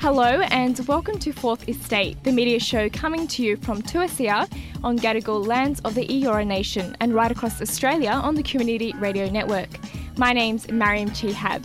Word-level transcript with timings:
Hello 0.00 0.24
and 0.24 0.78
welcome 0.88 1.18
to 1.18 1.30
Fourth 1.30 1.68
Estate, 1.68 2.24
the 2.24 2.32
media 2.32 2.58
show 2.58 2.88
coming 2.88 3.26
to 3.26 3.42
you 3.42 3.58
from 3.58 3.82
2SER 3.82 4.50
on 4.82 4.98
Gadigal 4.98 5.46
lands 5.46 5.78
of 5.80 5.94
the 5.94 6.06
Eora 6.06 6.46
Nation 6.46 6.96
and 7.00 7.12
right 7.12 7.30
across 7.30 7.60
Australia 7.60 8.08
on 8.08 8.34
the 8.34 8.42
Community 8.42 8.94
Radio 8.96 9.28
Network. 9.28 9.68
My 10.16 10.32
name's 10.32 10.70
Mariam 10.70 11.10
Chehab. 11.10 11.62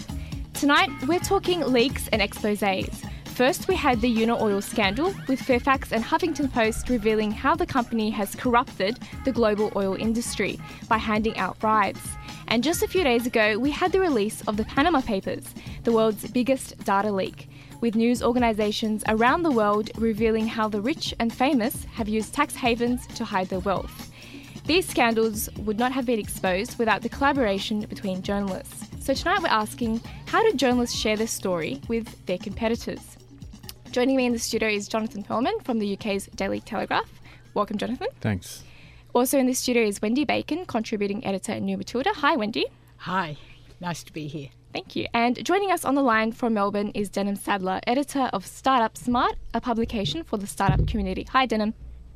Tonight 0.53 0.89
we're 1.07 1.19
talking 1.19 1.61
leaks 1.61 2.09
and 2.09 2.21
exposés. 2.21 3.09
First, 3.23 3.69
we 3.69 3.75
had 3.75 4.01
the 4.01 4.13
Unaoil 4.13 4.61
scandal, 4.61 5.13
with 5.29 5.41
Fairfax 5.41 5.93
and 5.93 6.03
Huffington 6.03 6.51
Post 6.51 6.89
revealing 6.89 7.31
how 7.31 7.55
the 7.55 7.65
company 7.65 8.09
has 8.09 8.35
corrupted 8.35 8.99
the 9.23 9.31
global 9.31 9.71
oil 9.77 9.95
industry 9.95 10.59
by 10.89 10.97
handing 10.97 11.37
out 11.37 11.57
bribes. 11.59 12.05
And 12.49 12.65
just 12.65 12.83
a 12.83 12.87
few 12.87 13.05
days 13.05 13.25
ago, 13.25 13.57
we 13.57 13.71
had 13.71 13.93
the 13.93 14.01
release 14.01 14.41
of 14.41 14.57
the 14.57 14.65
Panama 14.65 14.99
Papers, 14.99 15.45
the 15.85 15.93
world's 15.93 16.29
biggest 16.31 16.77
data 16.83 17.13
leak 17.13 17.47
with 17.85 17.93
news 17.93 18.23
organisations 18.23 19.03
around 19.09 19.43
the 19.43 19.51
world 19.51 19.91
revealing 19.99 20.47
how 20.47 20.67
the 20.67 20.81
rich 20.81 21.13
and 21.19 21.31
famous 21.31 21.83
have 21.93 22.09
used 22.09 22.33
tax 22.33 22.55
havens 22.55 23.05
to 23.05 23.23
hide 23.23 23.47
their 23.47 23.59
wealth. 23.59 24.11
These 24.65 24.87
scandals 24.87 25.49
would 25.59 25.77
not 25.77 25.91
have 25.91 26.03
been 26.03 26.17
exposed 26.17 26.79
without 26.79 27.03
the 27.03 27.09
collaboration 27.09 27.81
between 27.81 28.23
journalists. 28.23 28.87
So 29.05 29.13
tonight 29.13 29.43
we're 29.43 29.49
asking 29.49 30.01
how 30.25 30.41
do 30.41 30.57
journalists 30.57 30.97
share 30.97 31.15
their 31.15 31.27
story 31.27 31.79
with 31.87 32.25
their 32.25 32.39
competitors? 32.39 33.17
Joining 33.91 34.15
me 34.15 34.25
in 34.25 34.33
the 34.33 34.39
studio 34.39 34.67
is 34.67 34.87
Jonathan 34.87 35.21
Pearlman 35.21 35.63
from 35.63 35.77
the 35.77 35.93
UK's 35.93 36.25
Daily 36.35 36.61
Telegraph. 36.61 37.21
Welcome, 37.53 37.77
Jonathan. 37.77 38.07
Thanks. 38.19 38.63
Also 39.13 39.37
in 39.37 39.45
the 39.45 39.53
studio 39.53 39.83
is 39.83 40.01
Wendy 40.01 40.25
Bacon, 40.25 40.65
contributing 40.65 41.23
editor 41.23 41.51
at 41.51 41.61
New 41.61 41.77
Matilda. 41.77 42.09
Hi, 42.15 42.35
Wendy. 42.35 42.65
Hi, 42.97 43.37
nice 43.79 44.03
to 44.05 44.11
be 44.11 44.25
here. 44.25 44.49
Thank 44.75 44.97
you. 44.97 45.07
And 45.13 45.41
joining 45.45 45.71
us 45.71 45.85
on 45.85 45.95
the 45.95 46.01
line 46.01 46.33
from 46.33 46.55
Melbourne 46.55 46.89
is 46.89 47.09
Denham 47.09 47.37
Sadler, 47.37 47.79
editor 47.87 48.29
of 48.33 48.45
Startup 48.45 48.97
Smart, 48.97 49.35
a 49.53 49.61
publication 49.61 50.21
for 50.21 50.35
the 50.35 50.47
startup 50.47 50.85
community. 50.85 51.25
Hi, 51.31 51.45
Denham. 51.45 51.73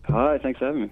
Hi, 0.09 0.37
thanks 0.39 0.59
for 0.59 0.65
having 0.65 0.81
me. 0.81 0.91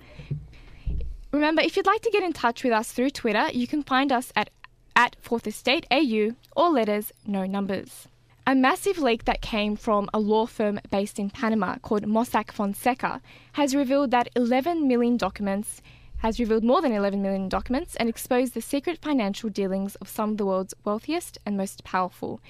Remember, 1.34 1.62
if 1.62 1.76
you'd 1.76 1.86
like 1.86 2.02
to 2.04 2.10
get 2.10 2.23
in 2.23 2.32
touch 2.32 2.64
with 2.64 2.72
us 2.72 2.94
through 2.94 3.10
Twitter, 3.10 3.50
you 3.52 3.68
can 3.68 3.84
find 3.84 4.14
us 4.14 4.32
at, 4.34 4.50
at 4.95 5.18
Fourth 5.20 5.45
Estate 5.45 5.86
AU, 5.92 6.38
all 6.56 6.72
letters, 6.72 7.12
no 7.26 7.45
numbers. 7.45 8.08
A 8.45 8.56
massive 8.56 8.98
leak 8.98 9.26
that 9.26 9.42
came 9.42 9.76
from 9.76 10.10
a 10.14 10.20
law 10.20 10.45
firm 10.45 10.80
based 10.90 11.20
in 11.20 11.30
Panama 11.30 11.80
called 11.80 12.04
Mossack 12.04 12.50
Fonseca 12.50 13.22
has 13.52 13.76
revealed 13.76 14.12
that 14.12 14.30
11 14.38 14.88
million 14.88 15.18
documents 15.18 15.82
has 16.20 16.40
revealed 16.40 16.64
more 16.64 16.82
than 16.82 16.92
11 16.92 17.22
million 17.22 17.50
documents 17.50 17.96
and 17.96 18.10
exposed 18.10 18.54
the 18.54 18.62
secret 18.62 19.00
financial 19.02 19.50
dealings 19.50 19.95
of 19.95 20.08
some 20.08 20.32
of 20.32 20.38
the 20.38 20.45
world's 20.45 20.73
wealthiest 20.83 21.38
and 21.45 21.55
most 21.55 21.83
powerful. 21.83 22.42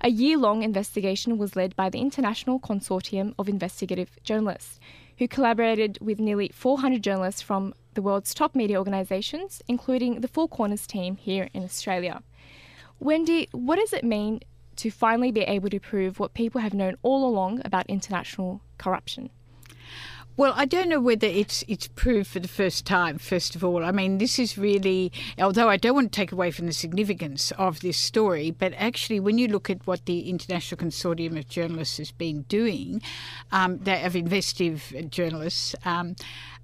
A 0.00 0.10
year 0.10 0.36
long 0.36 0.62
investigation 0.62 1.38
was 1.38 1.54
led 1.54 1.76
by 1.76 1.88
the 1.88 2.00
International 2.00 2.58
Consortium 2.58 3.34
of 3.38 3.48
Investigative 3.48 4.10
Journalists, 4.24 4.80
who 5.18 5.28
collaborated 5.28 5.98
with 6.00 6.18
nearly 6.18 6.50
400 6.52 7.02
journalists 7.02 7.40
from 7.40 7.74
the 7.94 8.02
world's 8.02 8.34
top 8.34 8.56
media 8.56 8.78
organisations, 8.78 9.62
including 9.68 10.20
the 10.20 10.28
Four 10.28 10.48
Corners 10.48 10.86
team 10.86 11.16
here 11.16 11.48
in 11.54 11.62
Australia. 11.62 12.22
Wendy, 12.98 13.48
what 13.52 13.76
does 13.76 13.92
it 13.92 14.02
mean 14.04 14.40
to 14.76 14.90
finally 14.90 15.30
be 15.30 15.42
able 15.42 15.70
to 15.70 15.78
prove 15.78 16.18
what 16.18 16.34
people 16.34 16.60
have 16.60 16.74
known 16.74 16.96
all 17.02 17.24
along 17.28 17.60
about 17.64 17.86
international 17.86 18.60
corruption? 18.78 19.30
Well, 20.34 20.54
I 20.56 20.64
don't 20.64 20.88
know 20.88 21.00
whether 21.00 21.26
it's 21.26 21.62
it's 21.68 21.88
proved 21.88 22.30
for 22.30 22.40
the 22.40 22.48
first 22.48 22.86
time. 22.86 23.18
First 23.18 23.54
of 23.54 23.62
all, 23.62 23.84
I 23.84 23.90
mean, 23.90 24.16
this 24.16 24.38
is 24.38 24.56
really, 24.56 25.12
although 25.38 25.68
I 25.68 25.76
don't 25.76 25.94
want 25.94 26.10
to 26.10 26.16
take 26.16 26.32
away 26.32 26.50
from 26.50 26.66
the 26.66 26.72
significance 26.72 27.52
of 27.58 27.80
this 27.80 27.98
story, 27.98 28.50
but 28.50 28.72
actually, 28.78 29.20
when 29.20 29.36
you 29.36 29.46
look 29.46 29.68
at 29.68 29.86
what 29.86 30.06
the 30.06 30.30
International 30.30 30.78
Consortium 30.78 31.38
of 31.38 31.48
Journalists 31.48 31.98
has 31.98 32.12
been 32.12 32.42
doing, 32.42 33.02
um, 33.50 33.76
they, 33.78 33.98
have 33.98 34.16
investigative 34.16 35.10
journalists. 35.10 35.74
Um, 35.84 36.16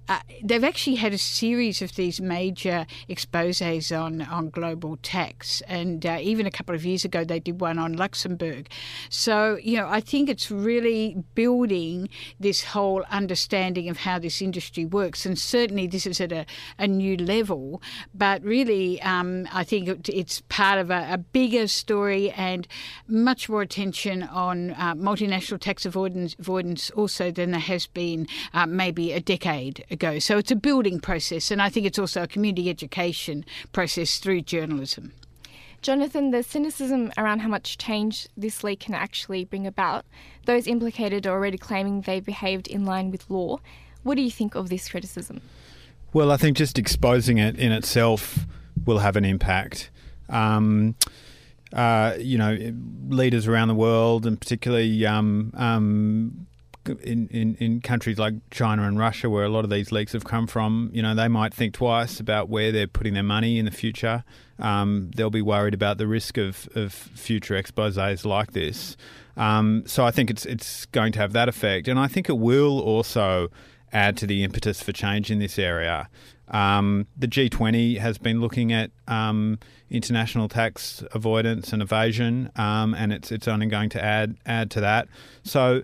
uh, 0.09 0.19
they've 0.43 0.63
actually 0.63 0.95
had 0.95 1.13
a 1.13 1.19
series 1.19 1.83
of 1.83 1.93
these 1.93 2.19
major 2.19 2.87
exposes 3.07 3.91
on, 3.91 4.21
on 4.23 4.49
global 4.49 4.97
tax. 5.03 5.61
And 5.67 6.03
uh, 6.03 6.17
even 6.19 6.47
a 6.47 6.51
couple 6.51 6.73
of 6.73 6.83
years 6.83 7.05
ago, 7.05 7.23
they 7.23 7.39
did 7.39 7.61
one 7.61 7.77
on 7.77 7.93
Luxembourg. 7.93 8.69
So, 9.09 9.59
you 9.61 9.77
know, 9.77 9.87
I 9.87 10.01
think 10.01 10.27
it's 10.27 10.49
really 10.49 11.15
building 11.35 12.09
this 12.39 12.63
whole 12.63 13.03
understanding 13.11 13.87
of 13.87 13.97
how 13.97 14.17
this 14.17 14.41
industry 14.41 14.83
works. 14.83 15.27
And 15.27 15.37
certainly 15.37 15.85
this 15.85 16.07
is 16.07 16.19
at 16.19 16.31
a, 16.31 16.47
a 16.79 16.87
new 16.87 17.15
level. 17.15 17.79
But 18.11 18.43
really, 18.43 18.99
um, 19.03 19.47
I 19.53 19.63
think 19.63 19.87
it, 19.87 20.09
it's 20.09 20.41
part 20.49 20.79
of 20.79 20.89
a, 20.89 21.07
a, 21.11 21.19
bigger 21.19 21.67
story 21.67 22.31
and 22.31 22.67
much 23.07 23.47
more 23.47 23.61
attention 23.61 24.23
on 24.23 24.71
uh, 24.71 24.95
multinational 24.95 25.59
tax 25.59 25.85
avoidance, 25.85 26.35
avoidance 26.39 26.89
also 26.91 27.29
than 27.29 27.51
there 27.51 27.59
has 27.59 27.85
been 27.85 28.25
uh, 28.55 28.65
maybe 28.65 29.11
a 29.11 29.19
decade 29.19 29.85
ago 29.91 29.98
ago. 29.99 30.19
So 30.19 30.37
it's 30.37 30.51
a 30.51 30.55
building 30.55 30.99
process, 30.99 31.51
and 31.51 31.61
I 31.61 31.69
think 31.69 31.85
it's 31.85 31.99
also 31.99 32.23
a 32.23 32.27
community 32.27 32.69
education 32.69 33.45
process 33.73 34.17
through 34.17 34.41
journalism. 34.41 35.11
Jonathan, 35.81 36.31
the 36.31 36.43
cynicism 36.43 37.11
around 37.17 37.39
how 37.39 37.47
much 37.49 37.77
change 37.77 38.27
this 38.35 38.63
leak 38.63 38.81
can 38.81 38.93
actually 38.93 39.45
bring 39.45 39.67
about, 39.67 40.05
those 40.45 40.67
implicated 40.67 41.27
are 41.27 41.33
already 41.33 41.57
claiming 41.57 42.01
they 42.01 42.19
behaved 42.19 42.67
in 42.67 42.85
line 42.85 43.11
with 43.11 43.29
law. 43.29 43.59
What 44.03 44.15
do 44.15 44.21
you 44.21 44.31
think 44.31 44.55
of 44.55 44.69
this 44.69 44.89
criticism? 44.89 45.41
Well, 46.13 46.31
I 46.31 46.37
think 46.37 46.57
just 46.57 46.77
exposing 46.79 47.37
it 47.37 47.57
in 47.57 47.71
itself 47.71 48.45
will 48.85 48.99
have 48.99 49.15
an 49.15 49.25
impact. 49.25 49.89
Um, 50.29 50.95
uh, 51.73 52.15
you 52.17 52.37
know, 52.37 52.57
leaders 53.09 53.47
around 53.47 53.67
the 53.67 53.75
world, 53.75 54.25
and 54.25 54.39
particularly 54.39 55.05
um, 55.05 55.53
um, 55.55 56.47
in, 57.01 57.27
in, 57.27 57.55
in 57.55 57.81
countries 57.81 58.17
like 58.17 58.33
China 58.51 58.83
and 58.83 58.97
Russia, 58.97 59.29
where 59.29 59.43
a 59.43 59.49
lot 59.49 59.63
of 59.63 59.69
these 59.69 59.91
leaks 59.91 60.13
have 60.13 60.23
come 60.23 60.47
from, 60.47 60.89
you 60.93 61.01
know, 61.01 61.15
they 61.15 61.27
might 61.27 61.53
think 61.53 61.73
twice 61.73 62.19
about 62.19 62.49
where 62.49 62.71
they're 62.71 62.87
putting 62.87 63.13
their 63.13 63.23
money 63.23 63.59
in 63.59 63.65
the 63.65 63.71
future. 63.71 64.23
Um, 64.59 65.11
they'll 65.15 65.29
be 65.29 65.41
worried 65.41 65.73
about 65.73 65.97
the 65.97 66.07
risk 66.07 66.37
of, 66.37 66.67
of 66.75 66.93
future 66.93 67.55
exposes 67.55 68.25
like 68.25 68.51
this. 68.51 68.97
Um, 69.37 69.83
so 69.85 70.05
I 70.05 70.11
think 70.11 70.29
it's 70.29 70.45
it's 70.45 70.85
going 70.87 71.13
to 71.13 71.19
have 71.19 71.31
that 71.31 71.47
effect, 71.47 71.87
and 71.87 71.97
I 71.97 72.07
think 72.07 72.27
it 72.27 72.37
will 72.37 72.79
also 72.81 73.49
add 73.93 74.17
to 74.17 74.27
the 74.27 74.43
impetus 74.43 74.83
for 74.83 74.91
change 74.91 75.31
in 75.31 75.39
this 75.39 75.57
area. 75.57 76.09
Um, 76.49 77.07
the 77.17 77.27
G20 77.27 77.99
has 77.99 78.17
been 78.17 78.41
looking 78.41 78.73
at 78.73 78.91
um, 79.07 79.59
international 79.89 80.49
tax 80.49 81.03
avoidance 81.13 81.71
and 81.71 81.81
evasion, 81.81 82.51
um, 82.55 82.93
and 82.93 83.13
it's 83.13 83.31
it's 83.31 83.47
only 83.47 83.67
going 83.67 83.89
to 83.89 84.03
add 84.03 84.35
add 84.45 84.71
to 84.71 84.81
that. 84.81 85.07
So 85.43 85.83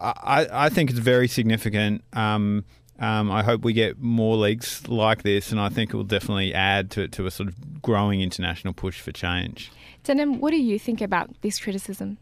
I, 0.00 0.46
I 0.50 0.68
think 0.68 0.90
it's 0.90 0.98
very 0.98 1.28
significant. 1.28 2.02
Um, 2.12 2.64
um, 2.98 3.30
I 3.30 3.42
hope 3.42 3.62
we 3.62 3.72
get 3.72 3.98
more 3.98 4.36
leagues 4.36 4.86
like 4.88 5.22
this, 5.22 5.52
and 5.52 5.60
I 5.60 5.70
think 5.70 5.92
it 5.92 5.96
will 5.96 6.04
definitely 6.04 6.52
add 6.52 6.90
to 6.92 7.08
to 7.08 7.26
a 7.26 7.30
sort 7.30 7.48
of 7.48 7.82
growing 7.82 8.20
international 8.20 8.74
push 8.74 9.00
for 9.00 9.12
change. 9.12 9.72
Denham, 10.04 10.38
what 10.38 10.50
do 10.50 10.58
you 10.58 10.78
think 10.78 11.00
about 11.00 11.30
this 11.40 11.58
criticism? 11.58 12.18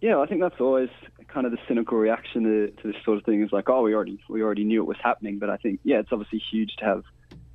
Yeah, 0.00 0.18
I 0.18 0.26
think 0.26 0.40
that's 0.40 0.60
always 0.60 0.88
kind 1.28 1.46
of 1.46 1.52
the 1.52 1.58
cynical 1.66 1.96
reaction 1.96 2.42
to, 2.44 2.70
to 2.82 2.92
this 2.92 3.02
sort 3.04 3.18
of 3.18 3.24
thing. 3.24 3.42
Is 3.42 3.52
like, 3.52 3.68
oh, 3.68 3.82
we 3.82 3.94
already 3.94 4.20
we 4.28 4.42
already 4.42 4.64
knew 4.64 4.82
it 4.82 4.86
was 4.86 4.98
happening, 5.02 5.38
but 5.38 5.50
I 5.50 5.56
think 5.56 5.80
yeah, 5.82 5.98
it's 5.98 6.12
obviously 6.12 6.42
huge 6.50 6.76
to 6.78 6.84
have 6.84 7.04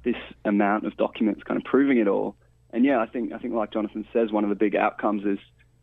this 0.03 0.15
amount 0.45 0.85
of 0.85 0.95
documents 0.97 1.43
kind 1.43 1.57
of 1.57 1.63
proving 1.63 1.97
it 1.97 2.07
all. 2.07 2.35
And 2.71 2.83
yeah, 2.83 2.99
I 2.99 3.05
think 3.05 3.31
I 3.31 3.37
think 3.37 3.53
like 3.53 3.71
Jonathan 3.71 4.05
says, 4.11 4.31
one 4.31 4.43
of 4.43 4.49
the 4.49 4.55
big 4.55 4.75
outcomes 4.75 5.23
is 5.25 5.39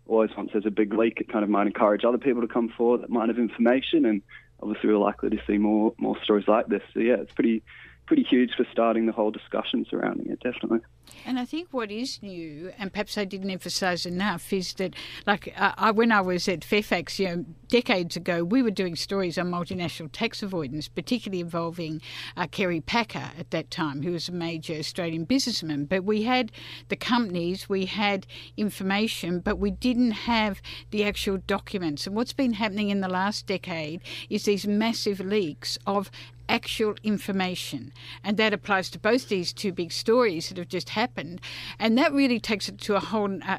always 0.07 0.31
once 0.37 0.51
there's 0.53 0.67
a 0.67 0.71
big 0.71 0.93
leak, 0.95 1.21
it 1.21 1.29
kind 1.29 1.45
of 1.45 1.51
might 1.51 1.67
encourage 1.67 2.05
other 2.05 2.19
people 2.19 2.43
to 2.43 2.49
come 2.49 2.69
forward 2.69 3.03
that 3.03 3.11
might 3.11 3.29
have 3.29 3.39
information, 3.39 4.05
and 4.05 4.23
obviously 4.63 4.91
we're 4.91 4.99
likely 4.99 5.31
to 5.31 5.41
see 5.47 5.59
more 5.59 5.95
more 5.99 6.17
stories 6.23 6.49
like 6.49 6.67
this. 6.67 6.83
So 6.93 7.01
yeah, 7.01 7.17
it's 7.17 7.33
pretty 7.33 7.63
pretty 8.07 8.23
huge 8.23 8.51
for 8.57 8.67
starting 8.71 9.07
the 9.07 9.13
whole 9.13 9.31
discussion 9.31 9.87
surrounding 9.89 10.31
it, 10.31 10.41
definitely. 10.41 10.81
And 11.27 11.39
I 11.39 11.45
think 11.45 11.69
what 11.71 11.91
is 11.91 12.23
new, 12.23 12.73
and 12.79 12.93
perhaps 12.93 13.19
I 13.19 13.25
didn't 13.25 13.51
emphasise 13.51 14.07
enough, 14.07 14.53
is 14.53 14.75
that, 14.75 14.95
like, 15.27 15.53
I, 15.57 15.91
when 15.91 16.13
I 16.13 16.21
was 16.21 16.49
at 16.49 16.65
Fairfax, 16.65 17.19
you 17.19 17.27
know, 17.27 17.45
decades 17.69 18.17
ago, 18.17 18.45
we 18.45 18.63
were 18.63 18.71
doing 18.71 18.97
stories 18.97 19.37
on 19.39 19.51
multinational 19.51 20.11
tax 20.13 20.43
avoidance, 20.43 20.89
particularly 20.89 21.41
involving 21.41 22.01
uh, 22.37 22.47
Kerry 22.47 22.81
Packer 22.81 23.31
at 23.39 23.51
that 23.51 23.71
time, 23.71 24.03
who 24.03 24.13
was 24.13 24.29
a 24.29 24.33
major 24.33 24.75
Australian 24.75 25.25
businessman. 25.25 25.85
But 25.85 26.05
we 26.05 26.23
had 26.23 26.53
the 26.89 26.97
companies, 26.97 27.69
we 27.69 27.87
had 27.87 28.27
information, 28.57 29.41
but 29.41 29.59
we 29.59 29.71
didn't 29.71 30.13
have 30.13 30.63
the 30.91 31.05
actual 31.05 31.39
documents. 31.39 32.07
And 32.07 32.17
what's 32.17 32.33
been 32.33 32.55
happening 32.55 32.91
in 32.91 33.01
the 33.01 33.09
last 33.09 33.47
decade 33.47 34.01
is 34.31 34.45
these 34.45 34.67
massive 34.67 35.21
leaks 35.21 35.79
of 35.87 36.11
actual 36.49 36.95
information. 37.03 37.93
And 38.23 38.37
that 38.37 38.53
applies 38.53 38.91
to 38.91 38.99
both 38.99 39.29
these 39.29 39.53
two 39.53 39.73
big 39.73 39.93
stories 39.93 40.49
that 40.49 40.59
have 40.59 40.69
just 40.69 40.91
happened. 40.91 41.41
And 41.79 41.97
that 41.99 42.13
really 42.13 42.41
takes 42.41 42.69
it 42.69 42.79
to 42.83 42.97
a 42.97 43.01
whole, 43.01 43.39
uh, 43.43 43.59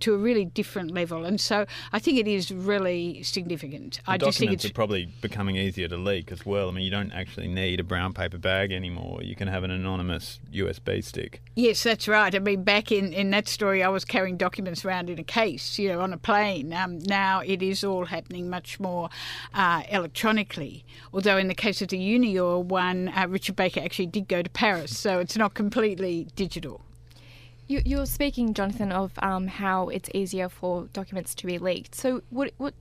to 0.00 0.14
a 0.14 0.16
really 0.16 0.44
different 0.44 0.90
level. 0.90 1.24
And 1.24 1.40
so 1.40 1.66
I 1.92 1.98
think 1.98 2.18
it 2.18 2.26
is 2.26 2.50
really 2.50 3.22
significant. 3.22 4.00
The 4.04 4.12
I 4.12 4.16
documents 4.16 4.26
just 4.26 4.38
think 4.38 4.52
it's 4.52 4.64
are 4.66 4.72
probably 4.72 5.06
becoming 5.20 5.56
easier 5.56 5.88
to 5.88 5.96
leak 5.96 6.32
as 6.32 6.46
well. 6.46 6.68
I 6.68 6.72
mean, 6.72 6.84
you 6.84 6.90
don't 6.90 7.12
actually 7.12 7.48
need 7.48 7.80
a 7.80 7.84
brown 7.84 8.12
paper 8.12 8.38
bag 8.38 8.72
anymore. 8.72 9.22
You 9.22 9.36
can 9.36 9.48
have 9.48 9.64
an 9.64 9.70
anonymous 9.70 10.40
USB 10.52 11.04
stick. 11.04 11.42
Yes, 11.54 11.82
that's 11.82 12.08
right. 12.08 12.34
I 12.34 12.38
mean, 12.38 12.64
back 12.64 12.90
in, 12.90 13.12
in 13.12 13.30
that 13.30 13.48
story, 13.48 13.82
I 13.82 13.88
was 13.88 14.04
carrying 14.04 14.36
documents 14.36 14.84
around 14.84 15.10
in 15.10 15.18
a 15.18 15.24
case, 15.24 15.78
you 15.78 15.88
know, 15.88 16.00
on 16.00 16.12
a 16.12 16.18
plane. 16.18 16.72
Um, 16.72 16.98
now 17.00 17.40
it 17.40 17.62
is 17.62 17.84
all 17.84 18.06
happening 18.06 18.48
much 18.48 18.80
more 18.80 19.10
uh, 19.54 19.82
electronically. 19.90 20.84
Although 21.12 21.36
in 21.36 21.48
the 21.48 21.54
case 21.54 21.82
of 21.82 21.88
the 21.88 21.98
Unaoil 21.98 22.64
one, 22.64 23.08
uh, 23.08 23.26
Richard 23.28 23.56
Baker 23.56 23.80
actually 23.80 24.06
did 24.06 24.28
go 24.28 24.42
to 24.42 24.50
Paris, 24.50 24.98
so 24.98 25.18
it's 25.18 25.36
not 25.36 25.54
completely 25.54 26.28
digital. 26.36 26.82
You, 27.80 28.00
are 28.00 28.06
speaking, 28.06 28.52
Jonathan, 28.52 28.92
of 28.92 29.12
um, 29.18 29.46
how 29.46 29.88
it's 29.88 30.10
easier 30.12 30.48
for 30.48 30.88
documents 30.92 31.34
to 31.36 31.46
be 31.46 31.58
leaked. 31.58 31.94
So, 31.94 32.22
what, 32.28 32.52
what 32.58 32.74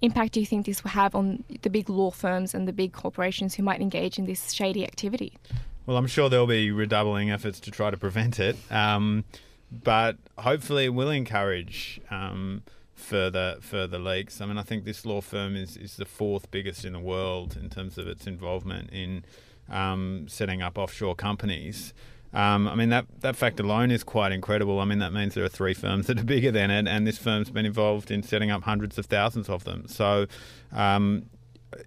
impact 0.00 0.32
do 0.32 0.40
you 0.40 0.46
think 0.46 0.66
this 0.66 0.82
will 0.82 0.90
have 0.90 1.14
on 1.14 1.44
the 1.62 1.70
big 1.70 1.88
law 1.88 2.10
firms 2.10 2.54
and 2.54 2.66
the 2.66 2.72
big 2.72 2.92
corporations 2.92 3.54
who 3.54 3.62
might 3.62 3.80
engage 3.80 4.18
in 4.18 4.26
this 4.26 4.52
shady 4.52 4.84
activity? 4.84 5.38
Well, 5.86 5.96
I'm 5.96 6.06
sure 6.08 6.28
there'll 6.28 6.46
be 6.46 6.70
redoubling 6.72 7.30
efforts 7.30 7.60
to 7.60 7.70
try 7.70 7.90
to 7.90 7.96
prevent 7.96 8.40
it, 8.40 8.56
um, 8.70 9.24
but 9.70 10.16
hopefully 10.38 10.86
it 10.86 10.94
will 10.94 11.10
encourage 11.10 12.00
um, 12.10 12.62
further 12.94 13.58
further 13.60 13.98
leaks. 13.98 14.40
I 14.40 14.46
mean, 14.46 14.58
I 14.58 14.62
think 14.62 14.84
this 14.84 15.06
law 15.06 15.20
firm 15.20 15.54
is, 15.54 15.76
is 15.76 15.96
the 15.96 16.04
fourth 16.04 16.50
biggest 16.50 16.84
in 16.84 16.94
the 16.94 17.00
world 17.00 17.56
in 17.60 17.70
terms 17.70 17.96
of 17.96 18.08
its 18.08 18.26
involvement 18.26 18.90
in 18.90 19.24
um, 19.70 20.26
setting 20.28 20.62
up 20.62 20.78
offshore 20.78 21.14
companies. 21.14 21.94
Um, 22.34 22.66
I 22.66 22.74
mean, 22.74 22.88
that, 22.88 23.06
that 23.20 23.36
fact 23.36 23.60
alone 23.60 23.90
is 23.90 24.02
quite 24.02 24.32
incredible. 24.32 24.80
I 24.80 24.84
mean, 24.86 25.00
that 25.00 25.12
means 25.12 25.34
there 25.34 25.44
are 25.44 25.50
three 25.50 25.74
firms 25.74 26.06
that 26.06 26.18
are 26.18 26.24
bigger 26.24 26.50
than 26.50 26.70
it, 26.70 26.88
and 26.88 27.06
this 27.06 27.18
firm's 27.18 27.50
been 27.50 27.66
involved 27.66 28.10
in 28.10 28.22
setting 28.22 28.50
up 28.50 28.62
hundreds 28.62 28.98
of 28.98 29.06
thousands 29.06 29.48
of 29.48 29.64
them. 29.64 29.86
So, 29.86 30.26
um, 30.72 31.26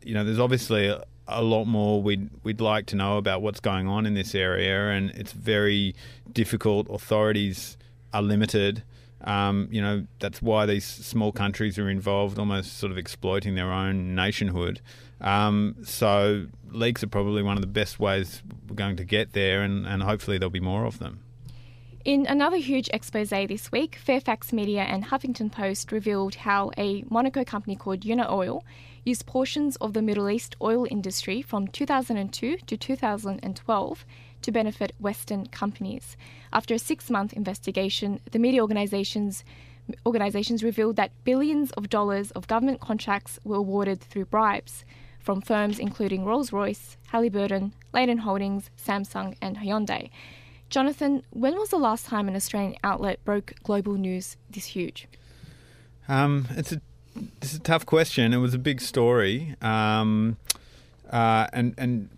you 0.03 0.13
know, 0.13 0.23
there's 0.23 0.39
obviously 0.39 0.87
a, 1.27 1.41
lot 1.41 1.65
more 1.65 2.01
we'd, 2.01 2.29
we'd 2.43 2.61
like 2.61 2.85
to 2.87 2.95
know 2.95 3.17
about 3.17 3.41
what's 3.41 3.59
going 3.59 3.87
on 3.87 4.05
in 4.05 4.13
this 4.13 4.35
area, 4.35 4.89
and 4.89 5.09
it's 5.11 5.31
very 5.31 5.95
difficult. 6.31 6.87
Authorities 6.89 7.77
are 8.13 8.21
limited. 8.21 8.83
Um, 9.21 9.67
you 9.71 9.81
know, 9.81 10.05
that's 10.19 10.41
why 10.41 10.67
these 10.67 10.85
small 10.85 11.31
countries 11.31 11.79
are 11.79 11.89
involved, 11.89 12.37
almost 12.37 12.77
sort 12.77 12.91
of 12.91 12.99
exploiting 12.99 13.55
their 13.55 13.71
own 13.71 14.13
nationhood. 14.13 14.81
Um, 15.21 15.77
so 15.83 16.47
leaks 16.71 17.03
are 17.03 17.07
probably 17.07 17.41
one 17.41 17.57
of 17.57 17.61
the 17.61 17.67
best 17.67 17.99
ways 17.99 18.43
we're 18.67 18.75
going 18.75 18.97
to 18.97 19.05
get 19.05 19.33
there, 19.33 19.61
and, 19.61 19.85
and 19.85 20.03
hopefully 20.03 20.37
there'll 20.37 20.49
be 20.49 20.59
more 20.59 20.85
of 20.85 20.99
them. 20.99 21.19
In 22.03 22.27
another 22.27 22.57
huge 22.57 22.87
expose 22.93 23.29
this 23.29 23.71
week, 23.71 23.95
Fairfax 23.95 24.53
Media 24.53 24.83
and 24.83 25.05
Huffington 25.05 25.51
Post 25.51 25.91
revealed 25.91 26.35
how 26.35 26.69
a 26.77 27.03
Monaco 27.09 27.43
company 27.43 27.75
called 27.75 28.01
Unaoil 28.01 28.61
used 29.03 29.25
portions 29.25 29.75
of 29.77 29.93
the 29.93 30.03
Middle 30.03 30.29
East 30.29 30.55
oil 30.61 30.85
industry 30.91 31.41
from 31.41 31.67
2002 31.67 32.57
to 32.57 32.77
2012 32.77 34.05
to 34.43 34.51
benefit 34.51 34.93
Western 34.99 35.47
companies. 35.47 36.15
After 36.53 36.75
a 36.75 36.79
six 36.79 37.09
month 37.09 37.33
investigation, 37.33 38.19
the 38.31 38.39
media 38.39 38.61
organizations 38.61 39.43
organizations 40.05 40.63
revealed 40.63 40.95
that 40.97 41.11
billions 41.23 41.71
of 41.71 41.89
dollars 41.89 42.31
of 42.31 42.47
government 42.47 42.81
contracts 42.81 43.39
were 43.43 43.57
awarded 43.57 44.01
through 44.01 44.25
bribes 44.25 44.83
from 45.25 45.41
firms 45.41 45.79
including 45.79 46.23
Rolls 46.23 46.53
Royce, 46.53 46.97
Halliburton, 47.07 47.73
Leighton 47.93 48.19
Holdings, 48.19 48.69
Samsung, 48.77 49.35
and 49.41 49.57
Hyundai. 49.57 50.11
Jonathan, 50.69 51.23
when 51.31 51.57
was 51.57 51.69
the 51.69 51.77
last 51.77 52.05
time 52.05 52.27
an 52.27 52.35
Australian 52.35 52.75
outlet 52.83 53.23
broke 53.25 53.53
global 53.63 53.93
news 53.93 54.37
this 54.49 54.67
huge? 54.67 55.07
Um, 56.07 56.47
it's 56.51 56.71
a 56.71 56.81
it's 57.41 57.55
a 57.55 57.59
tough 57.59 57.85
question. 57.85 58.33
It 58.33 58.37
was 58.37 58.53
a 58.53 58.59
big 58.59 58.81
story, 58.81 59.55
um, 59.61 60.37
uh, 61.09 61.47
and 61.53 61.73
and 61.77 62.09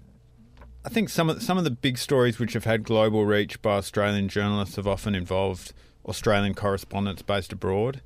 I 0.84 0.90
think 0.90 1.10
some 1.10 1.30
of 1.30 1.42
some 1.42 1.58
of 1.58 1.64
the 1.64 1.72
big 1.72 1.98
stories 1.98 2.40
which 2.40 2.54
have 2.54 2.66
had 2.66 2.84
global 2.84 3.26
reach 3.26 3.62
by 3.62 3.78
Australian 3.78 4.28
journalists 4.28 4.76
have 4.76 4.88
often 4.88 5.16
involved 5.16 5.74
Australian 6.06 6.54
correspondents 6.54 7.22
based 7.22 7.54
abroad. 7.54 8.02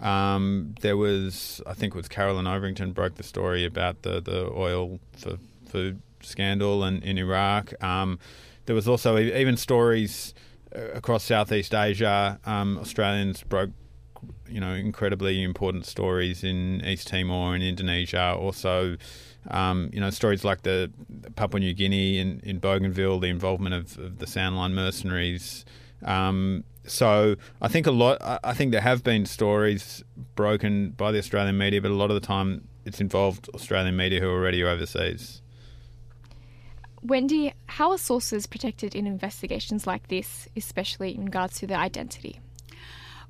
Um, 0.00 0.74
there 0.80 0.96
was, 0.96 1.60
I 1.66 1.74
think 1.74 1.94
it 1.94 1.96
was 1.96 2.08
Caroline 2.08 2.44
Overington 2.44 2.92
broke 2.92 3.14
the 3.14 3.22
story 3.22 3.64
about 3.64 4.02
the, 4.02 4.20
the 4.20 4.50
oil 4.52 5.00
for 5.16 5.38
food 5.66 6.00
scandal 6.22 6.84
in, 6.84 7.02
in 7.02 7.18
Iraq. 7.18 7.72
Um, 7.82 8.18
there 8.66 8.74
was 8.74 8.88
also 8.88 9.18
even 9.18 9.56
stories 9.56 10.34
uh, 10.74 10.80
across 10.94 11.24
Southeast 11.24 11.74
Asia. 11.74 12.38
Um, 12.44 12.78
Australians 12.78 13.42
broke, 13.42 13.70
you 14.48 14.60
know, 14.60 14.72
incredibly 14.72 15.42
important 15.42 15.86
stories 15.86 16.44
in 16.44 16.84
East 16.84 17.08
Timor 17.08 17.54
and 17.54 17.62
Indonesia. 17.62 18.34
Also, 18.38 18.96
um, 19.48 19.90
you 19.92 20.00
know, 20.00 20.10
stories 20.10 20.44
like 20.44 20.62
the 20.62 20.90
Papua 21.36 21.60
New 21.60 21.72
Guinea 21.72 22.18
in, 22.18 22.40
in 22.40 22.58
Bougainville, 22.58 23.20
the 23.20 23.28
involvement 23.28 23.74
of, 23.74 23.98
of 23.98 24.18
the 24.18 24.26
Sandline 24.26 24.72
mercenaries. 24.72 25.64
Um, 26.04 26.64
so 26.86 27.36
I 27.60 27.68
think 27.68 27.86
a 27.86 27.90
lot. 27.90 28.18
I 28.22 28.54
think 28.54 28.72
there 28.72 28.80
have 28.80 29.02
been 29.02 29.26
stories 29.26 30.04
broken 30.34 30.90
by 30.90 31.12
the 31.12 31.18
Australian 31.18 31.58
media, 31.58 31.80
but 31.80 31.90
a 31.90 31.94
lot 31.94 32.10
of 32.10 32.14
the 32.20 32.26
time 32.26 32.68
it's 32.84 33.00
involved 33.00 33.48
Australian 33.54 33.96
media 33.96 34.20
who 34.20 34.28
are 34.28 34.38
already 34.38 34.62
overseas. 34.62 35.42
Wendy, 37.02 37.52
how 37.66 37.92
are 37.92 37.98
sources 37.98 38.46
protected 38.46 38.94
in 38.94 39.06
investigations 39.06 39.86
like 39.86 40.08
this, 40.08 40.48
especially 40.56 41.14
in 41.14 41.26
regards 41.26 41.58
to 41.60 41.66
their 41.66 41.78
identity? 41.78 42.40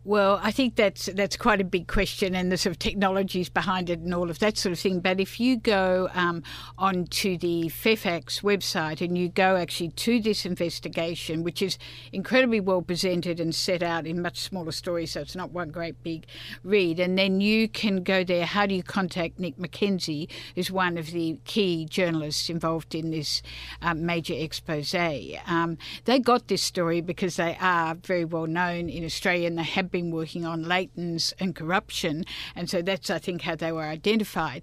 Well, 0.06 0.38
I 0.40 0.52
think 0.52 0.76
that's 0.76 1.06
that's 1.06 1.36
quite 1.36 1.60
a 1.60 1.64
big 1.64 1.88
question, 1.88 2.36
and 2.36 2.52
the 2.52 2.56
sort 2.56 2.70
of 2.70 2.78
technologies 2.78 3.48
behind 3.48 3.90
it, 3.90 3.98
and 3.98 4.14
all 4.14 4.30
of 4.30 4.38
that 4.38 4.56
sort 4.56 4.72
of 4.72 4.78
thing. 4.78 5.00
But 5.00 5.18
if 5.18 5.40
you 5.40 5.56
go 5.56 6.08
um, 6.14 6.44
onto 6.78 7.36
the 7.36 7.70
Fairfax 7.70 8.42
website 8.42 9.00
and 9.04 9.18
you 9.18 9.28
go 9.28 9.56
actually 9.56 9.88
to 9.88 10.20
this 10.20 10.46
investigation, 10.46 11.42
which 11.42 11.60
is 11.60 11.76
incredibly 12.12 12.60
well 12.60 12.82
presented 12.82 13.40
and 13.40 13.52
set 13.52 13.82
out 13.82 14.06
in 14.06 14.22
much 14.22 14.38
smaller 14.38 14.70
stories, 14.70 15.10
so 15.10 15.22
it's 15.22 15.34
not 15.34 15.50
one 15.50 15.70
great 15.70 16.00
big 16.04 16.26
read, 16.62 17.00
and 17.00 17.18
then 17.18 17.40
you 17.40 17.66
can 17.66 18.04
go 18.04 18.22
there. 18.22 18.46
How 18.46 18.64
do 18.64 18.76
you 18.76 18.84
contact 18.84 19.40
Nick 19.40 19.56
McKenzie, 19.56 20.30
who's 20.54 20.70
one 20.70 20.98
of 20.98 21.10
the 21.10 21.40
key 21.46 21.84
journalists 21.84 22.48
involved 22.48 22.94
in 22.94 23.10
this 23.10 23.42
um, 23.82 24.06
major 24.06 24.34
expose? 24.34 24.94
Um, 24.94 25.78
they 26.04 26.20
got 26.20 26.46
this 26.46 26.62
story 26.62 27.00
because 27.00 27.34
they 27.34 27.56
are 27.60 27.96
very 27.96 28.24
well 28.24 28.46
known 28.46 28.88
in 28.88 29.04
Australia, 29.04 29.48
and 29.48 29.58
they 29.58 29.64
have 29.64 29.90
been 29.96 30.10
working 30.10 30.44
on 30.44 30.68
Leighton's 30.68 31.32
and 31.40 31.54
corruption, 31.54 32.24
and 32.54 32.68
so 32.68 32.82
that's 32.82 33.08
I 33.10 33.18
think 33.18 33.42
how 33.42 33.56
they 33.56 33.72
were 33.72 33.82
identified. 33.82 34.62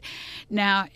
Now 0.50 0.88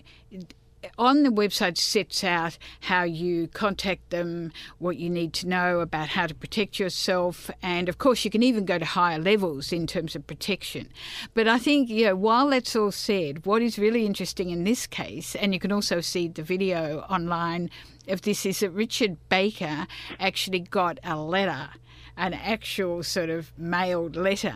on 0.98 1.24
the 1.24 1.29
website 1.29 1.77
sets 1.77 2.24
out 2.24 2.58
how 2.82 3.03
you 3.03 3.48
contact 3.48 4.10
them, 4.12 4.51
what 4.77 4.98
you 4.98 5.10
need 5.10 5.34
to 5.34 5.48
know 5.48 5.79
about 5.79 6.10
how 6.10 6.27
to 6.27 6.36
protect 6.36 6.79
yourself, 6.79 7.50
and 7.62 7.89
of 7.89 7.98
course 7.98 8.24
you 8.24 8.32
can 8.32 8.44
even 8.44 8.63
go 8.63 8.77
to 8.77 8.86
higher 8.86 9.20
levels 9.20 9.74
in 9.74 9.88
terms 9.88 10.15
of 10.15 10.27
protection. 10.27 10.88
But 11.34 11.48
I 11.48 11.58
think, 11.58 11.89
you 11.89 12.06
know, 12.06 12.15
while 12.15 12.50
that's 12.50 12.75
all 12.75 12.91
said, 12.91 13.46
what 13.46 13.62
is 13.62 13.79
really 13.79 14.06
interesting 14.06 14.50
in 14.51 14.63
this 14.63 14.86
case, 14.88 15.36
and 15.36 15.53
you 15.53 15.60
can 15.60 15.72
also 15.72 16.00
see 16.00 16.27
the 16.27 16.44
video 16.44 17.00
online 17.10 17.70
of 18.08 18.22
this, 18.22 18.46
is 18.46 18.60
that 18.60 18.70
Richard 18.70 19.17
Baker 19.29 19.88
actually 20.20 20.60
got 20.60 21.00
a 21.03 21.17
letter 21.17 21.70
an 22.17 22.33
actual 22.33 23.03
sort 23.03 23.29
of 23.29 23.51
mailed 23.57 24.15
letter 24.15 24.55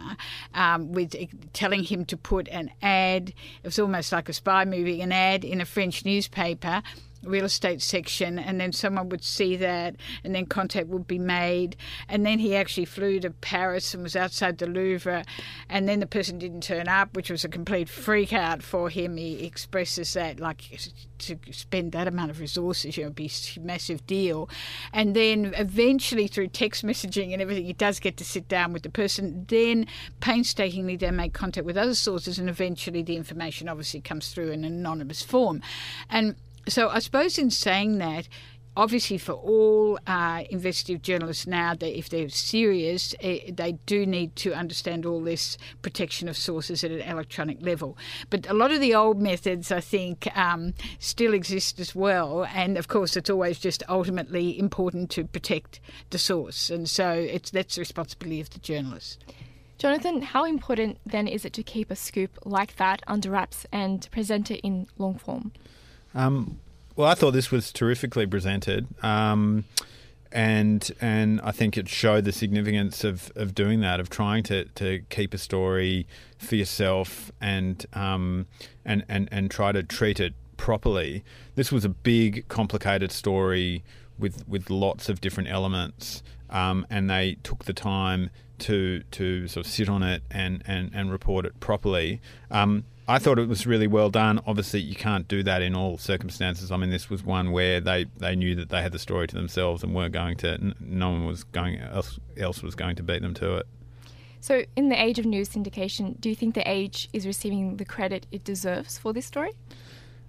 um, 0.53 0.91
with 0.91 1.15
telling 1.53 1.83
him 1.83 2.05
to 2.05 2.17
put 2.17 2.47
an 2.49 2.71
ad. 2.81 3.29
It 3.29 3.65
was 3.65 3.79
almost 3.79 4.11
like 4.11 4.29
a 4.29 4.33
spy 4.33 4.65
movie, 4.65 5.01
an 5.01 5.11
ad 5.11 5.45
in 5.45 5.61
a 5.61 5.65
French 5.65 6.03
newspaper 6.05 6.81
real 7.23 7.45
estate 7.45 7.81
section, 7.81 8.39
and 8.39 8.59
then 8.59 8.71
someone 8.71 9.09
would 9.09 9.23
see 9.23 9.55
that, 9.57 9.95
and 10.23 10.33
then 10.33 10.45
contact 10.45 10.87
would 10.87 11.07
be 11.07 11.19
made. 11.19 11.75
And 12.09 12.25
then 12.25 12.39
he 12.39 12.55
actually 12.55 12.85
flew 12.85 13.19
to 13.19 13.29
Paris 13.29 13.93
and 13.93 14.03
was 14.03 14.15
outside 14.15 14.57
the 14.57 14.67
Louvre, 14.67 15.23
and 15.69 15.87
then 15.87 15.99
the 15.99 16.07
person 16.07 16.39
didn't 16.39 16.61
turn 16.61 16.87
up, 16.87 17.15
which 17.15 17.29
was 17.29 17.43
a 17.43 17.49
complete 17.49 17.89
freak 17.89 18.33
out 18.33 18.63
for 18.63 18.89
him. 18.89 19.17
He 19.17 19.45
expresses 19.45 20.13
that, 20.13 20.39
like, 20.39 20.79
to 21.19 21.37
spend 21.51 21.91
that 21.91 22.07
amount 22.07 22.31
of 22.31 22.39
resources, 22.39 22.97
you 22.97 23.03
know, 23.03 23.11
be 23.11 23.31
a 23.55 23.59
massive 23.59 24.05
deal. 24.07 24.49
And 24.91 25.15
then 25.15 25.53
eventually, 25.55 26.27
through 26.27 26.47
text 26.47 26.83
messaging 26.83 27.33
and 27.33 27.41
everything, 27.41 27.65
he 27.65 27.73
does 27.73 27.99
get 27.99 28.17
to 28.17 28.25
sit 28.25 28.47
down 28.47 28.73
with 28.73 28.83
the 28.83 28.89
person. 28.89 29.45
Then, 29.47 29.85
painstakingly, 30.19 30.95
they 30.95 31.11
make 31.11 31.33
contact 31.33 31.65
with 31.65 31.77
other 31.77 31.95
sources, 31.95 32.39
and 32.39 32.49
eventually, 32.49 33.03
the 33.03 33.15
information 33.15 33.69
obviously 33.69 34.01
comes 34.01 34.29
through 34.29 34.49
in 34.49 34.65
an 34.65 34.73
anonymous 34.73 35.21
form. 35.21 35.61
And 36.09 36.35
so 36.67 36.89
I 36.89 36.99
suppose 36.99 37.37
in 37.37 37.49
saying 37.49 37.97
that, 37.97 38.27
obviously 38.77 39.17
for 39.17 39.33
all 39.33 39.99
uh, 40.07 40.43
investigative 40.49 41.01
journalists 41.01 41.45
now, 41.45 41.75
that 41.75 41.97
if 41.97 42.09
they're 42.09 42.29
serious, 42.29 43.13
uh, 43.23 43.37
they 43.51 43.77
do 43.85 44.05
need 44.05 44.35
to 44.37 44.53
understand 44.53 45.05
all 45.05 45.21
this 45.21 45.57
protection 45.81 46.29
of 46.29 46.37
sources 46.37 46.83
at 46.83 46.91
an 46.91 47.01
electronic 47.01 47.61
level. 47.61 47.97
But 48.29 48.49
a 48.49 48.53
lot 48.53 48.71
of 48.71 48.79
the 48.79 48.95
old 48.95 49.19
methods, 49.19 49.71
I 49.71 49.81
think, 49.81 50.27
um, 50.37 50.73
still 50.99 51.33
exist 51.33 51.79
as 51.79 51.93
well. 51.93 52.45
And 52.53 52.77
of 52.77 52.87
course, 52.87 53.17
it's 53.17 53.29
always 53.29 53.59
just 53.59 53.83
ultimately 53.89 54.57
important 54.57 55.09
to 55.11 55.25
protect 55.25 55.79
the 56.09 56.17
source, 56.17 56.69
and 56.69 56.89
so 56.89 57.11
it's 57.11 57.51
that's 57.51 57.75
the 57.75 57.81
responsibility 57.81 58.41
of 58.41 58.49
the 58.51 58.59
journalist. 58.59 59.23
Jonathan, 59.77 60.21
how 60.21 60.45
important 60.45 60.99
then 61.07 61.27
is 61.27 61.43
it 61.43 61.53
to 61.53 61.63
keep 61.63 61.89
a 61.89 61.95
scoop 61.95 62.37
like 62.45 62.75
that 62.75 63.01
under 63.07 63.31
wraps 63.31 63.65
and 63.71 64.07
present 64.11 64.51
it 64.51 64.59
in 64.59 64.85
long 64.99 65.17
form? 65.17 65.51
Um, 66.13 66.59
well, 66.95 67.07
I 67.07 67.15
thought 67.15 67.31
this 67.31 67.51
was 67.51 67.71
terrifically 67.71 68.25
presented. 68.25 68.87
Um, 69.03 69.65
and 70.31 70.89
and 71.01 71.41
I 71.41 71.51
think 71.51 71.77
it 71.77 71.89
showed 71.89 72.25
the 72.25 72.31
significance 72.31 73.03
of, 73.03 73.31
of 73.35 73.53
doing 73.53 73.81
that, 73.81 73.99
of 73.99 74.09
trying 74.09 74.43
to, 74.43 74.65
to 74.65 75.01
keep 75.09 75.33
a 75.33 75.37
story 75.37 76.07
for 76.37 76.55
yourself 76.55 77.31
and 77.41 77.85
um, 77.93 78.47
and, 78.85 79.03
and 79.09 79.27
and 79.31 79.51
try 79.51 79.71
to 79.71 79.83
treat 79.83 80.19
it 80.19 80.33
properly. 80.57 81.23
This 81.55 81.71
was 81.71 81.83
a 81.83 81.89
big, 81.89 82.47
complicated 82.47 83.11
story 83.11 83.83
with 84.17 84.47
with 84.47 84.69
lots 84.69 85.09
of 85.09 85.19
different 85.19 85.49
elements, 85.49 86.23
um, 86.51 86.85
and 86.89 87.09
they 87.09 87.37
took 87.43 87.65
the 87.65 87.73
time 87.73 88.29
to 88.59 89.01
to 89.11 89.47
sort 89.47 89.65
of 89.65 89.71
sit 89.71 89.89
on 89.89 90.03
it 90.03 90.23
and 90.29 90.63
and, 90.65 90.91
and 90.93 91.11
report 91.11 91.45
it 91.45 91.59
properly. 91.59 92.21
Um, 92.49 92.85
I 93.07 93.19
thought 93.19 93.39
it 93.39 93.49
was 93.49 93.67
really 93.67 93.87
well 93.87 94.09
done. 94.09 94.39
Obviously, 94.47 94.79
you 94.79 94.95
can't 94.95 95.27
do 95.27 95.43
that 95.43 95.61
in 95.61 95.75
all 95.75 95.97
circumstances. 95.97 96.71
I 96.71 96.77
mean, 96.77 96.91
this 96.91 97.09
was 97.09 97.23
one 97.23 97.51
where 97.51 97.81
they, 97.81 98.05
they 98.15 98.37
knew 98.37 98.55
that 98.55 98.69
they 98.69 98.81
had 98.81 98.93
the 98.93 98.99
story 98.99 99.27
to 99.27 99.35
themselves 99.35 99.83
and 99.83 99.93
weren't 99.93 100.13
going 100.13 100.37
to. 100.37 100.73
No 100.79 101.09
one 101.09 101.25
was 101.25 101.43
going 101.43 101.79
else 101.79 102.19
else 102.37 102.63
was 102.63 102.73
going 102.73 102.95
to 102.97 103.03
beat 103.03 103.21
them 103.21 103.33
to 103.35 103.57
it. 103.57 103.67
So, 104.39 104.63
in 104.75 104.89
the 104.89 105.01
age 105.01 105.19
of 105.19 105.25
news 105.25 105.49
syndication, 105.49 106.19
do 106.21 106.29
you 106.29 106.35
think 106.35 106.55
the 106.55 106.67
Age 106.67 107.09
is 107.13 107.27
receiving 107.27 107.77
the 107.77 107.85
credit 107.85 108.25
it 108.31 108.43
deserves 108.43 108.97
for 108.97 109.13
this 109.13 109.25
story? 109.25 109.51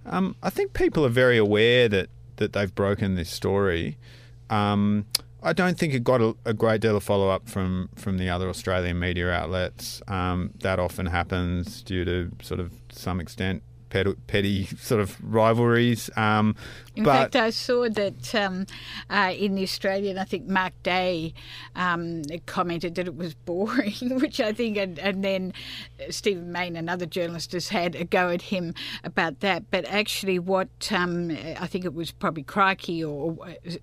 Um, 0.04 0.36
I 0.42 0.50
think 0.50 0.72
people 0.72 1.06
are 1.06 1.10
very 1.10 1.38
aware 1.38 1.88
that 1.88 2.08
that 2.36 2.52
they've 2.52 2.74
broken 2.74 3.14
this 3.14 3.30
story. 3.30 3.96
Um, 4.50 5.06
I 5.42 5.52
don't 5.52 5.76
think 5.78 5.92
it 5.92 6.04
got 6.04 6.20
a, 6.20 6.36
a 6.44 6.54
great 6.54 6.80
deal 6.80 6.96
of 6.96 7.02
follow 7.02 7.28
up 7.28 7.48
from, 7.48 7.88
from 7.96 8.18
the 8.18 8.28
other 8.28 8.48
Australian 8.48 8.98
media 8.98 9.30
outlets. 9.30 10.00
Um, 10.06 10.52
that 10.60 10.78
often 10.78 11.06
happens 11.06 11.82
due 11.82 12.04
to 12.04 12.30
sort 12.42 12.60
of 12.60 12.72
some 12.90 13.20
extent 13.20 13.62
petty, 13.92 14.66
sort 14.78 15.00
of 15.00 15.16
rivalries. 15.22 16.10
Um, 16.16 16.56
in 16.94 17.04
but, 17.04 17.12
fact, 17.12 17.36
I 17.36 17.50
saw 17.50 17.88
that 17.88 18.34
um, 18.34 18.66
uh, 19.08 19.32
in 19.36 19.54
the 19.54 19.62
Australian, 19.62 20.18
I 20.18 20.24
think 20.24 20.46
Mark 20.46 20.74
Day 20.82 21.32
um, 21.74 22.22
commented 22.46 22.96
that 22.96 23.06
it 23.06 23.16
was 23.16 23.34
boring, 23.34 23.94
which 24.20 24.40
I 24.40 24.52
think, 24.52 24.76
and, 24.76 24.98
and 24.98 25.24
then 25.24 25.52
Stephen 26.10 26.52
Mayne, 26.52 26.76
another 26.76 27.06
journalist, 27.06 27.52
has 27.52 27.68
had 27.68 27.94
a 27.94 28.04
go 28.04 28.28
at 28.28 28.42
him 28.42 28.74
about 29.04 29.40
that. 29.40 29.70
But 29.70 29.86
actually, 29.86 30.38
what 30.38 30.68
um, 30.90 31.30
I 31.30 31.66
think 31.66 31.84
it 31.84 31.94
was 31.94 32.10
probably 32.10 32.42
Crikey 32.42 33.02
or 33.02 33.36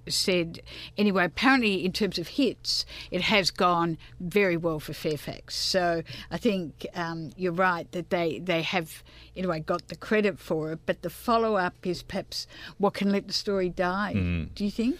said 0.07 0.59
anyway. 0.97 1.25
Apparently, 1.25 1.83
in 1.85 1.91
terms 1.91 2.19
of 2.19 2.27
hits, 2.27 2.85
it 3.09 3.21
has 3.21 3.49
gone 3.49 3.97
very 4.19 4.57
well 4.57 4.79
for 4.79 4.93
Fairfax. 4.93 5.55
So 5.55 6.03
I 6.29 6.37
think 6.37 6.85
um, 6.93 7.31
you're 7.35 7.51
right 7.51 7.91
that 7.91 8.11
they 8.11 8.39
they 8.39 8.61
have 8.61 9.03
anyway 9.35 9.61
got 9.61 9.87
the 9.87 9.95
credit 9.99 10.39
for 10.39 10.71
it, 10.71 10.79
but 10.85 11.01
the 11.01 11.09
follow 11.09 11.55
up 11.55 11.75
is 11.83 12.03
perhaps 12.03 12.47
what 12.77 12.93
can 12.93 13.11
let 13.11 13.27
the 13.27 13.33
story 13.33 13.69
die. 13.69 14.13
Mm. 14.15 14.53
Do 14.55 14.65
you 14.65 14.71
think? 14.71 14.99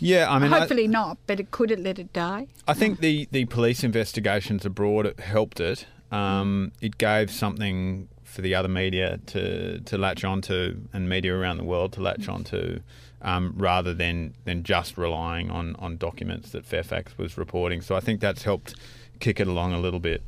Yeah, 0.00 0.30
I 0.30 0.38
mean, 0.38 0.50
hopefully 0.50 0.84
I, 0.84 0.88
not, 0.88 1.18
but 1.26 1.40
it 1.40 1.50
could 1.50 1.70
it 1.70 1.78
let 1.80 1.98
it 1.98 2.12
die. 2.12 2.48
I 2.66 2.74
think 2.74 3.00
the 3.00 3.28
the 3.30 3.44
police 3.46 3.84
investigations 3.84 4.66
abroad 4.66 5.18
helped 5.18 5.60
it. 5.60 5.86
Um, 6.10 6.72
it 6.80 6.98
gave 6.98 7.30
something 7.30 8.08
for 8.22 8.42
the 8.42 8.54
other 8.54 8.68
media 8.68 9.18
to 9.26 9.80
to 9.80 9.98
latch 9.98 10.24
onto 10.24 10.80
and 10.92 11.08
media 11.08 11.34
around 11.34 11.58
the 11.58 11.64
world 11.64 11.92
to 11.94 12.02
latch 12.02 12.28
onto. 12.28 12.80
Um, 13.22 13.54
rather 13.56 13.94
than, 13.94 14.34
than 14.44 14.64
just 14.64 14.98
relying 14.98 15.50
on, 15.50 15.76
on 15.76 15.96
documents 15.96 16.50
that 16.50 16.66
Fairfax 16.66 17.16
was 17.16 17.38
reporting. 17.38 17.80
So 17.80 17.96
I 17.96 18.00
think 18.00 18.20
that's 18.20 18.42
helped 18.42 18.74
kick 19.18 19.40
it 19.40 19.46
along 19.46 19.72
a 19.72 19.80
little 19.80 19.98
bit. 19.98 20.22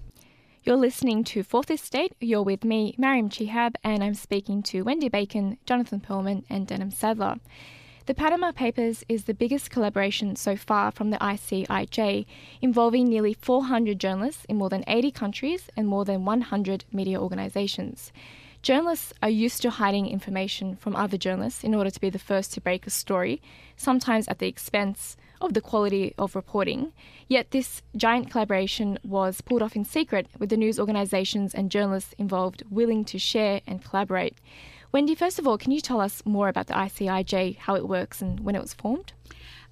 You're 0.66 0.74
listening 0.74 1.22
to 1.26 1.44
Fourth 1.44 1.70
Estate. 1.70 2.16
You're 2.20 2.42
with 2.42 2.64
me, 2.64 2.96
Mariam 2.98 3.30
Chehab, 3.30 3.76
and 3.84 4.02
I'm 4.02 4.14
speaking 4.14 4.64
to 4.64 4.82
Wendy 4.82 5.08
Bacon, 5.08 5.58
Jonathan 5.64 6.00
Pearlman, 6.00 6.42
and 6.50 6.66
Denham 6.66 6.90
Sadler. 6.90 7.36
The 8.06 8.14
Panama 8.14 8.50
Papers 8.50 9.04
is 9.08 9.26
the 9.26 9.32
biggest 9.32 9.70
collaboration 9.70 10.34
so 10.34 10.56
far 10.56 10.90
from 10.90 11.10
the 11.10 11.18
ICIJ, 11.18 12.26
involving 12.60 13.06
nearly 13.06 13.32
400 13.32 14.00
journalists 14.00 14.44
in 14.46 14.56
more 14.56 14.68
than 14.68 14.82
80 14.88 15.12
countries 15.12 15.68
and 15.76 15.86
more 15.86 16.04
than 16.04 16.24
100 16.24 16.84
media 16.90 17.22
organisations. 17.22 18.10
Journalists 18.60 19.12
are 19.22 19.30
used 19.30 19.62
to 19.62 19.70
hiding 19.70 20.08
information 20.08 20.74
from 20.74 20.96
other 20.96 21.16
journalists 21.16 21.62
in 21.62 21.76
order 21.76 21.90
to 21.90 22.00
be 22.00 22.10
the 22.10 22.18
first 22.18 22.52
to 22.54 22.60
break 22.60 22.88
a 22.88 22.90
story, 22.90 23.40
sometimes 23.76 24.26
at 24.26 24.40
the 24.40 24.48
expense 24.48 25.16
of 25.40 25.54
the 25.54 25.60
quality 25.60 26.14
of 26.18 26.34
reporting. 26.34 26.92
Yet 27.28 27.50
this 27.50 27.82
giant 27.96 28.30
collaboration 28.30 28.98
was 29.04 29.40
pulled 29.40 29.62
off 29.62 29.76
in 29.76 29.84
secret 29.84 30.26
with 30.38 30.50
the 30.50 30.56
news 30.56 30.78
organisations 30.78 31.54
and 31.54 31.70
journalists 31.70 32.14
involved 32.18 32.62
willing 32.70 33.04
to 33.06 33.18
share 33.18 33.60
and 33.66 33.84
collaborate. 33.84 34.38
Wendy, 34.92 35.14
first 35.14 35.38
of 35.38 35.46
all, 35.46 35.58
can 35.58 35.72
you 35.72 35.80
tell 35.80 36.00
us 36.00 36.22
more 36.24 36.48
about 36.48 36.68
the 36.68 36.74
ICIJ, 36.74 37.58
how 37.58 37.74
it 37.74 37.88
works, 37.88 38.22
and 38.22 38.40
when 38.40 38.54
it 38.54 38.62
was 38.62 38.72
formed? 38.72 39.12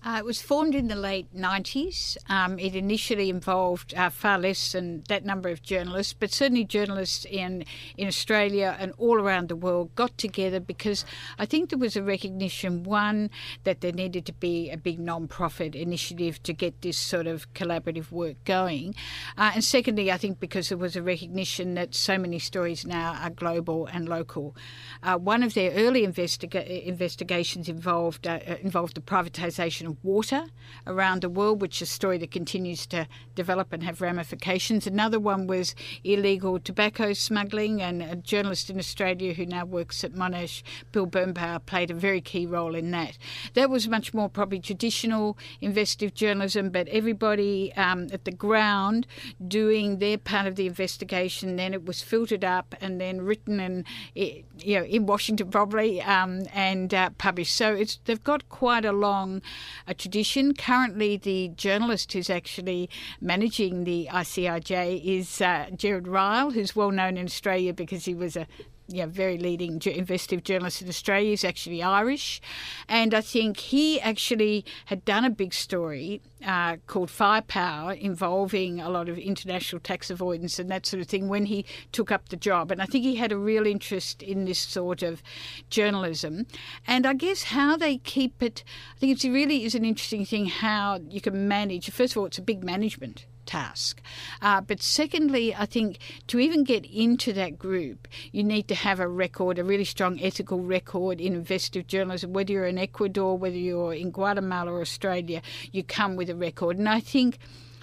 Uh, 0.05 0.17
it 0.19 0.25
was 0.25 0.43
formed 0.43 0.75
in 0.75 0.89
the 0.89 0.95
late 0.95 1.35
90s. 1.35 2.19
Um, 2.29 2.59
it 2.59 2.77
initially 2.77 3.31
involved 3.31 3.95
uh, 3.95 4.11
far 4.11 4.39
less 4.39 4.73
than 4.73 5.03
that 5.09 5.25
number 5.25 5.49
of 5.49 5.63
journalists, 5.63 6.13
but 6.13 6.31
certainly 6.31 6.63
journalists 6.63 7.25
in, 7.25 7.65
in 7.97 8.07
Australia 8.07 8.77
and 8.79 8.93
all 8.99 9.19
around 9.19 9.49
the 9.49 9.57
world 9.57 9.95
got 9.95 10.17
together 10.19 10.61
because 10.61 11.07
I 11.39 11.47
think 11.47 11.71
there 11.71 11.79
was 11.79 11.97
a 11.97 12.03
recognition, 12.03 12.83
one, 12.83 13.31
that 13.65 13.81
there 13.81 13.93
needed 13.93 14.27
to 14.27 14.35
be 14.35 14.71
a 14.71 14.77
big 14.77 14.99
non 14.99 15.27
profit 15.27 15.75
initiative 15.75 16.43
to 16.43 16.53
get 16.53 16.83
this 16.83 16.99
sort 16.99 17.27
of 17.27 17.51
collaborative 17.55 18.13
work 18.13 18.37
going. 18.45 18.95
Uh, 19.39 19.53
and 19.55 19.65
secondly, 19.65 20.13
I 20.13 20.19
think 20.19 20.39
because 20.39 20.69
there 20.69 20.77
was 20.77 20.97
a 20.97 21.03
recognition 21.03 21.75
that 21.75 21.95
so 21.95 22.19
many 22.19 22.39
stories 22.39 22.87
now 22.87 23.19
are 23.23 23.31
global 23.31 23.87
and 23.87 24.07
local. 24.07 24.55
Uh, 25.03 25.17
one 25.17 25.43
of 25.43 25.55
their 25.55 25.71
early 25.73 26.07
investiga- 26.07 26.85
investigations 26.85 27.71
involved, 27.71 28.27
uh, 28.27 28.39
involved 28.61 28.97
the 28.97 29.01
privatisation 29.01 29.94
water 30.03 30.47
around 30.87 31.23
the 31.23 31.29
world, 31.29 31.61
which 31.61 31.81
is 31.81 31.89
a 31.89 31.93
story 31.93 32.19
that 32.19 32.31
continues 32.31 32.87
to 32.87 33.07
develop 33.35 33.73
and 33.73 33.83
have 33.83 34.01
ramifications. 34.01 34.87
Another 34.87 35.21
one 35.21 35.47
was 35.47 35.75
illegal 36.03 36.59
tobacco 36.59 37.13
smuggling, 37.13 37.83
and 37.83 38.03
a 38.03 38.17
journalist 38.17 38.71
in 38.71 38.79
Australia 38.79 39.35
who 39.35 39.47
now 39.47 39.65
works 39.65 40.05
at 40.05 40.13
Monash, 40.13 40.63
Bill 40.93 41.07
Birnbauer, 41.07 41.65
played 41.67 41.91
a 41.91 41.95
very 41.95 42.21
key 42.21 42.47
role 42.47 42.75
in 42.75 42.91
that. 42.91 43.19
That 43.55 43.71
was 43.71 43.89
much 43.89 44.15
more 44.15 44.29
probably 44.29 44.61
traditional 44.61 45.39
investigative 45.61 46.15
journalism, 46.15 46.71
but 46.71 46.89
everybody 46.89 47.73
um, 47.77 48.09
at 48.13 48.25
the 48.25 48.33
ground 48.33 49.07
doing 49.47 49.99
their 49.99 50.19
part 50.19 50.47
of 50.47 50.57
the 50.57 50.67
investigation. 50.67 51.57
Then 51.57 51.75
it 51.75 51.85
was 51.85 52.03
filtered 52.03 52.45
up 52.45 52.75
and 52.81 53.01
then 53.01 53.21
written 53.23 53.61
and 53.61 53.85
you 54.15 54.45
know 54.79 54.85
in 54.85 55.07
Washington 55.07 55.51
probably 55.51 56.03
um, 56.03 56.43
and 56.53 56.93
uh, 56.93 57.11
published. 57.19 57.55
So 57.55 57.75
it's 57.75 57.99
they've 58.05 58.23
got 58.23 58.49
quite 58.49 58.85
a 58.85 58.93
long 58.93 59.43
a 59.87 59.95
tradition. 59.95 60.55
Currently, 60.55 61.17
the 61.19 61.49
journalist 61.57 62.13
who's 62.13 62.31
actually 62.31 62.89
managing 63.21 63.85
the 63.85 64.09
ICIJ 64.11 65.05
is 65.05 65.41
uh, 65.41 65.67
Ryle, 66.07 66.51
who's 66.51 66.75
well 66.75 66.91
known 66.91 67.17
in 67.17 67.27
Australia 67.27 67.73
because 67.73 68.05
he 68.05 68.15
was 68.15 68.37
a 68.37 68.47
yeah, 68.89 69.07
very 69.07 69.39
leading 69.39 69.81
investigative 69.87 70.45
journalist 70.45 70.83
in 70.83 70.89
Australia. 70.89 71.31
He's 71.31 71.45
actually 71.45 71.83
Irish. 71.83 72.41
And 72.89 73.15
I 73.15 73.23
think 73.23 73.57
he 73.59 74.01
actually 74.01 74.65
had 74.87 75.05
done 75.05 75.25
a 75.25 75.31
big 75.31 75.55
story 75.55 76.21
uh, 76.45 76.77
called 76.87 77.11
Firepower 77.11 77.95
involving 77.95 78.81
a 78.81 78.91
lot 78.91 79.09
of 79.09 79.17
international 79.17 79.81
tax 79.81 80.11
avoidance 80.11 80.59
and 80.59 80.71
that 80.71 80.85
sort 80.85 81.01
of 81.01 81.09
thing 81.09 81.29
when 81.29 81.47
he 81.47 81.65
took 81.93 82.13
up 82.13 82.29
the 82.29 82.37
job. 82.37 82.71
And 82.71 82.83
I 82.83 82.87
think 82.87 83.05
he 83.05 83.17
had 83.17 83.33
a 83.33 83.39
real 83.39 83.67
interest 83.67 84.23
in 84.23 84.45
this 84.45 84.59
sort 84.59 85.03
of 85.03 85.23
journalism. 85.71 86.47
And 86.87 87.07
I 87.07 87.15
guess 87.15 87.45
how 87.45 87.79
they 87.79 87.99
keep 87.99 88.43
it, 88.43 88.65
I 88.97 88.99
think 88.99 89.25
it 89.25 89.29
really 89.29 89.65
is 89.65 89.75
an 89.75 89.87
interesting 89.87 90.27
thing 90.27 90.47
how 90.47 91.01
you 91.09 91.23
can 91.23 91.49
manage. 91.49 91.91
First 91.91 92.13
of 92.13 92.19
all, 92.19 92.27
it's 92.27 92.39
a 92.39 92.43
big 92.43 92.63
management 92.63 93.25
task. 93.47 94.01
Uh, 94.43 94.61
but 94.61 94.83
secondly, 94.83 95.55
I 95.55 95.67
think 95.67 95.99
to 96.29 96.39
even 96.39 96.65
get 96.65 96.85
into 96.87 97.33
that 97.35 97.59
group, 97.59 98.09
you 98.33 98.43
need 98.43 98.69
to 98.69 98.75
have 98.75 99.01
a 99.01 99.09
record, 99.09 99.59
a 99.59 99.65
really 99.65 99.85
strong 99.85 100.21
ethical 100.21 100.61
record 100.61 101.21
in 101.21 101.35
investigative 101.35 101.87
journalism. 101.87 102.33
Whether 102.33 102.53
you're 102.53 102.67
in 102.67 102.79
Ecuador, 102.79 103.37
whether 103.37 103.57
you're 103.57 103.95
in 103.95 104.11
Guatemala 104.11 104.73
or 104.73 104.81
Australia, 104.81 105.43
you 105.73 105.83
come 105.83 106.17
with 106.17 106.31
a 106.31 106.35
record. 106.35 106.79
And 106.79 106.89
I 106.89 107.01
think. 107.01 107.39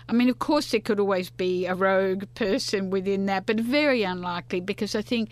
I 0.10 0.14
mean, 0.14 0.30
of 0.30 0.40
course, 0.40 0.72
there 0.72 0.82
could 0.82 1.00
always 1.00 1.30
be 1.30 1.66
a 1.68 1.76
rogue 1.76 2.26
person 2.36 2.90
within 2.90 3.28
that, 3.28 3.46
but 3.46 3.62
very 3.62 4.04
unlikely 4.04 4.60
because 4.60 4.94
I 4.94 5.02
think 5.02 5.30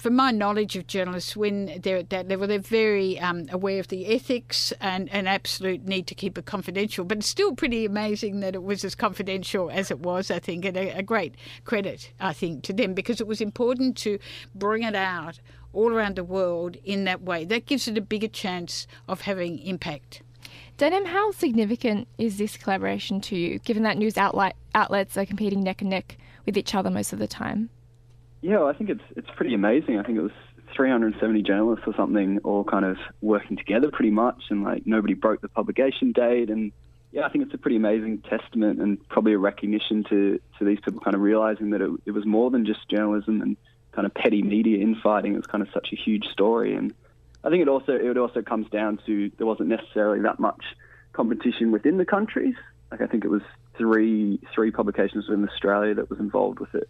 from 0.00 0.14
my 0.14 0.30
knowledge 0.30 0.76
of 0.76 0.86
journalists, 0.86 1.36
when 1.36 1.80
they're 1.82 1.98
at 1.98 2.10
that 2.10 2.28
level, 2.28 2.46
they're 2.46 2.58
very 2.58 3.18
um, 3.18 3.46
aware 3.50 3.80
of 3.80 3.88
the 3.88 4.06
ethics 4.06 4.72
and 4.80 5.08
an 5.12 5.26
absolute 5.26 5.84
need 5.84 6.06
to 6.06 6.14
keep 6.14 6.38
it 6.38 6.46
confidential. 6.46 7.04
But 7.04 7.18
it's 7.18 7.28
still 7.28 7.54
pretty 7.54 7.84
amazing 7.84 8.40
that 8.40 8.54
it 8.54 8.62
was 8.62 8.84
as 8.84 8.94
confidential 8.94 9.70
as 9.70 9.90
it 9.90 10.00
was, 10.00 10.30
I 10.30 10.38
think, 10.38 10.64
and 10.64 10.76
a, 10.76 10.98
a 10.98 11.02
great 11.02 11.34
credit, 11.64 12.12
I 12.20 12.32
think, 12.32 12.62
to 12.64 12.72
them 12.72 12.94
because 12.94 13.20
it 13.20 13.26
was 13.26 13.40
important 13.40 13.96
to 13.98 14.18
bring 14.54 14.84
it 14.84 14.94
out 14.94 15.40
all 15.72 15.92
around 15.92 16.16
the 16.16 16.24
world 16.24 16.76
in 16.84 17.04
that 17.04 17.22
way. 17.22 17.44
That 17.44 17.66
gives 17.66 17.88
it 17.88 17.98
a 17.98 18.02
bigger 18.02 18.28
chance 18.28 18.86
of 19.08 19.22
having 19.22 19.58
impact. 19.58 20.22
Denham, 20.76 21.06
how 21.06 21.32
significant 21.32 22.06
is 22.18 22.38
this 22.38 22.56
collaboration 22.56 23.20
to 23.22 23.36
you, 23.36 23.58
given 23.58 23.82
that 23.82 23.98
news 23.98 24.16
outlet, 24.16 24.54
outlets 24.74 25.16
are 25.16 25.26
competing 25.26 25.62
neck 25.62 25.80
and 25.80 25.90
neck 25.90 26.16
with 26.46 26.56
each 26.56 26.74
other 26.74 26.88
most 26.88 27.12
of 27.12 27.18
the 27.18 27.26
time? 27.26 27.70
Yeah, 28.40 28.64
I 28.64 28.72
think 28.72 28.90
it's 28.90 29.02
it's 29.16 29.28
pretty 29.36 29.54
amazing. 29.54 29.98
I 29.98 30.02
think 30.02 30.18
it 30.18 30.22
was 30.22 30.32
370 30.74 31.42
journalists 31.42 31.84
or 31.86 31.94
something, 31.96 32.38
all 32.44 32.64
kind 32.64 32.84
of 32.84 32.96
working 33.20 33.56
together 33.56 33.90
pretty 33.90 34.10
much, 34.10 34.44
and 34.50 34.62
like 34.62 34.86
nobody 34.86 35.14
broke 35.14 35.40
the 35.40 35.48
publication 35.48 36.12
date. 36.12 36.50
And 36.50 36.72
yeah, 37.10 37.24
I 37.26 37.30
think 37.30 37.44
it's 37.44 37.54
a 37.54 37.58
pretty 37.58 37.76
amazing 37.76 38.18
testament 38.18 38.80
and 38.80 39.06
probably 39.08 39.32
a 39.32 39.38
recognition 39.38 40.04
to 40.04 40.40
to 40.58 40.64
these 40.64 40.78
people 40.80 41.00
kind 41.00 41.14
of 41.14 41.20
realizing 41.20 41.70
that 41.70 41.80
it, 41.80 41.90
it 42.06 42.10
was 42.12 42.24
more 42.24 42.50
than 42.50 42.64
just 42.64 42.88
journalism 42.88 43.42
and 43.42 43.56
kind 43.92 44.06
of 44.06 44.14
petty 44.14 44.42
media 44.42 44.78
infighting. 44.78 45.34
It 45.34 45.38
was 45.38 45.46
kind 45.46 45.62
of 45.62 45.68
such 45.74 45.92
a 45.92 45.96
huge 45.96 46.26
story, 46.26 46.74
and 46.74 46.94
I 47.42 47.50
think 47.50 47.62
it 47.62 47.68
also 47.68 47.92
it 47.92 48.16
also 48.16 48.42
comes 48.42 48.70
down 48.70 49.00
to 49.06 49.32
there 49.36 49.46
wasn't 49.46 49.68
necessarily 49.68 50.20
that 50.20 50.38
much 50.38 50.64
competition 51.12 51.72
within 51.72 51.96
the 51.96 52.04
countries. 52.04 52.54
Like 52.92 53.00
I 53.00 53.06
think 53.06 53.24
it 53.24 53.30
was 53.30 53.42
three 53.76 54.38
three 54.54 54.70
publications 54.70 55.28
within 55.28 55.48
Australia 55.48 55.94
that 55.94 56.08
was 56.08 56.20
involved 56.20 56.60
with 56.60 56.74
it 56.76 56.88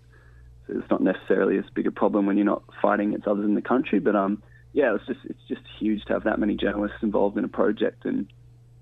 it's 0.68 0.90
not 0.90 1.02
necessarily 1.02 1.58
as 1.58 1.64
big 1.74 1.86
a 1.86 1.90
problem 1.90 2.26
when 2.26 2.36
you're 2.36 2.46
not 2.46 2.62
fighting 2.80 3.08
against 3.08 3.26
others 3.26 3.44
in 3.44 3.54
the 3.54 3.62
country. 3.62 3.98
But 3.98 4.16
um, 4.16 4.42
yeah, 4.72 4.94
it's 4.94 5.06
just 5.06 5.20
it's 5.24 5.42
just 5.48 5.62
huge 5.78 6.04
to 6.06 6.12
have 6.12 6.24
that 6.24 6.38
many 6.38 6.56
journalists 6.56 6.98
involved 7.02 7.38
in 7.38 7.44
a 7.44 7.48
project 7.48 8.04
and 8.04 8.26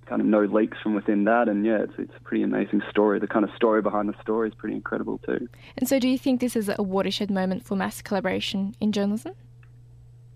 kind 0.06 0.20
of 0.20 0.26
no 0.26 0.44
leaks 0.44 0.78
from 0.82 0.94
within 0.94 1.24
that. 1.24 1.48
And 1.48 1.64
yeah, 1.64 1.82
it's 1.82 1.92
it's 1.98 2.14
a 2.16 2.20
pretty 2.20 2.42
amazing 2.42 2.82
story. 2.90 3.18
The 3.18 3.26
kind 3.26 3.44
of 3.44 3.50
story 3.54 3.82
behind 3.82 4.08
the 4.08 4.20
story 4.20 4.48
is 4.48 4.54
pretty 4.54 4.74
incredible 4.74 5.18
too. 5.18 5.48
And 5.76 5.88
so, 5.88 5.98
do 5.98 6.08
you 6.08 6.18
think 6.18 6.40
this 6.40 6.56
is 6.56 6.70
a 6.76 6.82
watershed 6.82 7.30
moment 7.30 7.64
for 7.64 7.76
mass 7.76 8.02
collaboration 8.02 8.74
in 8.80 8.92
journalism? 8.92 9.34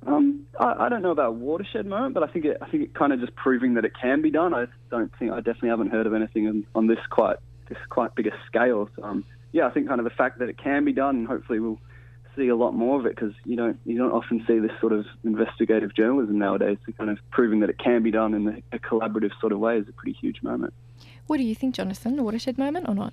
Um, 0.06 0.46
I, 0.58 0.86
I, 0.86 0.88
don't 0.88 1.02
know 1.02 1.10
about 1.10 1.34
watershed 1.34 1.84
moment, 1.84 2.14
but 2.14 2.22
I 2.22 2.26
think 2.26 2.46
it, 2.46 2.56
I 2.62 2.70
think 2.70 2.84
it 2.84 2.94
kind 2.94 3.12
of 3.12 3.20
just 3.20 3.34
proving 3.34 3.74
that 3.74 3.84
it 3.84 3.92
can 4.00 4.22
be 4.22 4.30
done. 4.30 4.54
I 4.54 4.64
don't 4.90 5.12
think 5.18 5.30
I 5.30 5.36
definitely 5.36 5.68
haven't 5.68 5.90
heard 5.90 6.06
of 6.06 6.14
anything 6.14 6.48
on, 6.48 6.66
on 6.74 6.86
this 6.86 6.98
quite 7.10 7.36
this 7.68 7.78
quite 7.90 8.14
big 8.14 8.26
a 8.26 8.30
scale. 8.46 8.88
So, 8.96 9.04
um, 9.04 9.24
yeah, 9.52 9.66
I 9.66 9.70
think 9.70 9.88
kind 9.88 10.00
of 10.00 10.04
the 10.04 10.10
fact 10.10 10.38
that 10.38 10.48
it 10.48 10.58
can 10.58 10.84
be 10.84 10.92
done, 10.92 11.16
and 11.16 11.26
hopefully 11.26 11.60
we'll 11.60 11.80
see 12.36 12.48
a 12.48 12.56
lot 12.56 12.72
more 12.72 12.98
of 12.98 13.06
it 13.06 13.14
because 13.16 13.34
you 13.44 13.56
don't 13.56 13.78
you 13.84 13.98
don't 13.98 14.12
often 14.12 14.44
see 14.46 14.58
this 14.58 14.72
sort 14.80 14.92
of 14.92 15.06
investigative 15.24 15.94
journalism 15.94 16.38
nowadays. 16.38 16.78
So 16.86 16.92
kind 16.92 17.10
of 17.10 17.18
proving 17.30 17.60
that 17.60 17.70
it 17.70 17.78
can 17.78 18.02
be 18.02 18.10
done 18.10 18.34
in 18.34 18.62
a 18.72 18.78
collaborative 18.78 19.32
sort 19.40 19.52
of 19.52 19.58
way 19.58 19.78
is 19.78 19.88
a 19.88 19.92
pretty 19.92 20.16
huge 20.20 20.42
moment. 20.42 20.72
What 21.26 21.38
do 21.38 21.42
you 21.42 21.54
think, 21.54 21.74
Jonathan? 21.74 22.18
A 22.18 22.22
watershed 22.22 22.58
moment 22.58 22.88
or 22.88 22.94
not? 22.94 23.12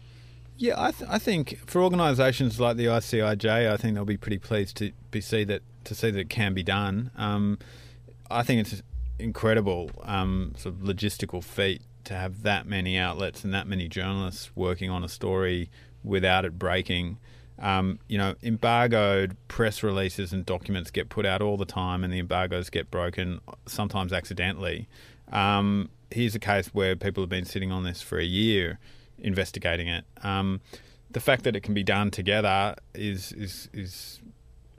Yeah, 0.58 0.74
I, 0.76 0.90
th- 0.92 1.10
I 1.10 1.20
think 1.20 1.60
for 1.68 1.84
organisations 1.84 2.60
like 2.60 2.78
the 2.78 2.86
ICIJ, 2.86 3.72
I 3.72 3.78
think 3.78 3.94
they'll 3.94 4.06
be 4.06 4.18
pretty 4.18 4.40
pleased 4.40 4.76
to 4.78 4.92
be 5.12 5.22
see 5.22 5.44
that 5.44 5.62
to 5.84 5.96
see 5.96 6.10
that 6.12 6.20
it 6.20 6.30
can 6.30 6.54
be 6.54 6.64
done. 6.64 7.12
Um, 7.16 7.60
I 8.30 8.44
think 8.44 8.62
it's 8.62 8.82
incredible 9.20 9.92
um, 10.04 10.54
sort 10.58 10.76
of 10.76 10.82
logistical 10.82 11.44
feat 11.44 11.82
to 12.06 12.14
have 12.14 12.44
that 12.44 12.66
many 12.66 12.98
outlets 12.98 13.44
and 13.44 13.54
that 13.54 13.68
many 13.68 13.88
journalists 13.88 14.52
working 14.56 14.90
on 14.90 15.04
a 15.04 15.10
story 15.10 15.70
without 16.04 16.46
it 16.46 16.58
breaking. 16.58 17.18
Um, 17.60 18.00
you 18.08 18.18
know, 18.18 18.36
embargoed 18.44 19.36
press 19.48 19.82
releases 19.82 20.32
and 20.32 20.46
documents 20.46 20.92
get 20.92 21.10
put 21.10 21.26
out 21.26 21.42
all 21.42 21.58
the 21.58 21.66
time, 21.66 22.04
and 22.04 22.14
the 22.14 22.20
embargoes 22.20 22.70
get 22.70 22.92
broken 22.92 23.42
sometimes 23.66 24.14
accidentally. 24.14 24.88
Um, 25.32 25.90
here's 26.12 26.36
a 26.36 26.40
case 26.40 26.68
where 26.68 26.96
people 26.96 27.24
have 27.24 27.30
been 27.30 27.46
sitting 27.46 27.72
on 27.72 27.84
this 27.84 28.02
for 28.02 28.20
a 28.20 28.26
year, 28.26 28.80
investigating 29.20 29.88
it. 29.88 30.06
Um, 30.24 30.62
the 31.10 31.20
fact 31.20 31.44
that 31.44 31.56
it 31.56 31.62
can 31.62 31.74
be 31.74 31.84
done 31.84 32.12
together 32.12 32.76
is 32.94 33.32
is 33.32 33.70
is 33.74 34.20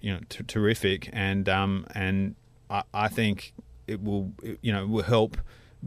you 0.00 0.12
know 0.12 0.20
t- 0.28 0.44
terrific, 0.44 1.10
and 1.12 1.48
um, 1.48 1.86
and 1.94 2.36
I, 2.70 2.82
I 2.94 3.08
think 3.08 3.54
it 3.86 4.02
will 4.02 4.32
you 4.60 4.72
know 4.72 4.86
will 4.86 5.02
help 5.02 5.36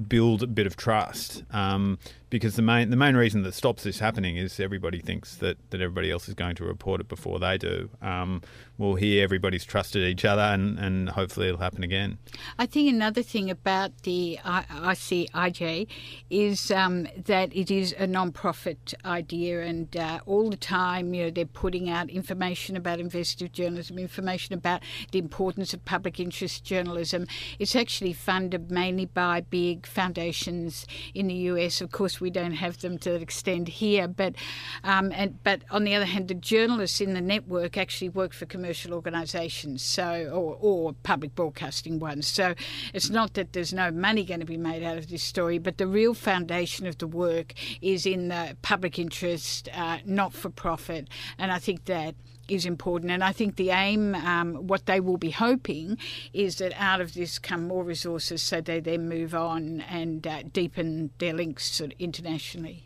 build 0.07 0.43
a 0.43 0.47
bit 0.47 0.67
of 0.67 0.75
trust. 0.75 1.43
Um, 1.51 1.99
because 2.31 2.55
the 2.55 2.61
main 2.61 2.89
the 2.89 2.95
main 2.95 3.15
reason 3.15 3.43
that 3.43 3.53
stops 3.53 3.83
this 3.83 3.99
happening 3.99 4.37
is 4.37 4.59
everybody 4.59 4.99
thinks 4.99 5.35
that, 5.35 5.57
that 5.69 5.81
everybody 5.81 6.09
else 6.09 6.27
is 6.29 6.33
going 6.33 6.55
to 6.55 6.63
report 6.63 7.01
it 7.01 7.07
before 7.07 7.37
they 7.39 7.57
do. 7.57 7.89
Um, 8.01 8.41
well, 8.77 8.95
here 8.95 9.23
everybody's 9.23 9.65
trusted 9.65 10.01
each 10.01 10.25
other, 10.25 10.41
and, 10.41 10.79
and 10.79 11.09
hopefully 11.09 11.49
it'll 11.49 11.59
happen 11.59 11.83
again. 11.83 12.17
I 12.57 12.65
think 12.65 12.89
another 12.89 13.21
thing 13.21 13.51
about 13.51 13.91
the 14.03 14.39
ICIJ 14.43 15.87
is 16.31 16.71
um, 16.71 17.07
that 17.25 17.55
it 17.55 17.69
is 17.69 17.93
a 17.99 18.07
non-profit 18.07 18.95
idea, 19.05 19.61
and 19.61 19.95
uh, 19.95 20.21
all 20.25 20.49
the 20.49 20.57
time, 20.57 21.13
you 21.13 21.25
know, 21.25 21.29
they're 21.29 21.45
putting 21.45 21.89
out 21.89 22.09
information 22.09 22.77
about 22.77 22.99
investigative 22.99 23.51
journalism, 23.51 23.99
information 23.99 24.55
about 24.55 24.81
the 25.11 25.19
importance 25.19 25.73
of 25.73 25.83
public 25.83 26.19
interest 26.19 26.63
journalism. 26.63 27.27
It's 27.59 27.75
actually 27.75 28.13
funded 28.13 28.71
mainly 28.71 29.05
by 29.05 29.41
big 29.41 29.85
foundations 29.85 30.87
in 31.13 31.27
the 31.27 31.35
US. 31.35 31.81
Of 31.81 31.91
course 31.91 32.20
we 32.21 32.29
don't 32.29 32.53
have 32.53 32.79
them 32.79 32.97
to 32.99 33.11
that 33.11 33.21
extent 33.21 33.67
here. 33.67 34.07
But 34.07 34.35
um, 34.83 35.11
and 35.13 35.41
but 35.43 35.61
on 35.71 35.83
the 35.83 35.95
other 35.95 36.05
hand, 36.05 36.27
the 36.27 36.33
journalists 36.35 37.01
in 37.01 37.13
the 37.13 37.21
network 37.21 37.77
actually 37.77 38.09
work 38.09 38.33
for 38.33 38.45
commercial 38.45 38.93
organisations, 38.93 39.81
so 39.81 40.29
or, 40.31 40.57
or 40.59 40.93
public 41.03 41.35
broadcasting 41.35 41.99
ones. 41.99 42.27
So 42.27 42.53
it's 42.93 43.09
not 43.09 43.33
that 43.33 43.53
there's 43.53 43.73
no 43.73 43.91
money 43.91 44.23
going 44.23 44.39
to 44.39 44.45
be 44.45 44.57
made 44.57 44.83
out 44.83 44.97
of 44.97 45.09
this 45.09 45.23
story, 45.23 45.57
but 45.57 45.77
the 45.77 45.87
real 45.87 46.13
foundation 46.13 46.85
of 46.85 46.97
the 46.99 47.07
work 47.07 47.53
is 47.81 48.05
in 48.05 48.27
the 48.27 48.55
public 48.61 48.99
interest, 48.99 49.67
uh, 49.73 49.97
not 50.05 50.33
for 50.33 50.49
profit, 50.49 51.09
and 51.37 51.51
I 51.51 51.59
think 51.59 51.85
that 51.85 52.15
is 52.51 52.65
important. 52.65 53.11
And 53.11 53.23
I 53.23 53.31
think 53.31 53.55
the 53.55 53.69
aim, 53.69 54.13
um, 54.15 54.67
what 54.67 54.85
they 54.85 54.99
will 54.99 55.17
be 55.17 55.31
hoping, 55.31 55.97
is 56.33 56.57
that 56.57 56.73
out 56.75 57.01
of 57.01 57.13
this 57.13 57.39
come 57.39 57.67
more 57.67 57.83
resources 57.83 58.43
so 58.43 58.61
they 58.61 58.79
then 58.79 59.07
move 59.07 59.33
on 59.33 59.81
and 59.81 60.27
uh, 60.27 60.43
deepen 60.51 61.11
their 61.17 61.33
links 61.33 61.71
sort 61.71 61.93
of 61.93 61.99
internationally. 61.99 62.83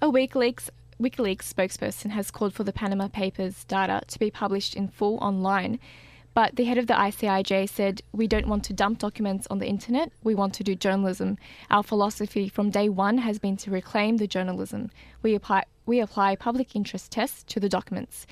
A 0.00 0.06
WikiLeaks 0.06 0.70
WikiLeaks 1.00 1.52
spokesperson 1.52 2.10
has 2.10 2.32
called 2.32 2.52
for 2.54 2.64
the 2.64 2.72
Panama 2.72 3.06
Papers 3.06 3.62
data 3.64 4.00
to 4.08 4.18
be 4.18 4.32
published 4.32 4.74
in 4.74 4.88
full 4.88 5.16
online. 5.18 5.78
But 6.34 6.56
the 6.56 6.64
head 6.64 6.78
of 6.78 6.88
the 6.88 6.94
ICIJ 6.94 7.68
said, 7.68 8.02
We 8.12 8.26
don't 8.26 8.48
want 8.48 8.64
to 8.64 8.72
dump 8.72 8.98
documents 8.98 9.46
on 9.48 9.58
the 9.58 9.66
internet, 9.66 10.12
we 10.24 10.34
want 10.34 10.54
to 10.54 10.64
do 10.64 10.74
journalism. 10.74 11.36
Our 11.70 11.84
philosophy 11.84 12.48
from 12.48 12.70
day 12.70 12.88
one 12.88 13.18
has 13.18 13.38
been 13.38 13.56
to 13.58 13.70
reclaim 13.70 14.16
the 14.16 14.26
journalism. 14.26 14.90
We 15.22 15.34
apply, 15.34 15.64
we 15.86 16.00
apply 16.00 16.36
public 16.36 16.74
interest 16.74 17.12
tests 17.12 17.44
to 17.44 17.60
the 17.60 17.68
documents. 17.68 18.26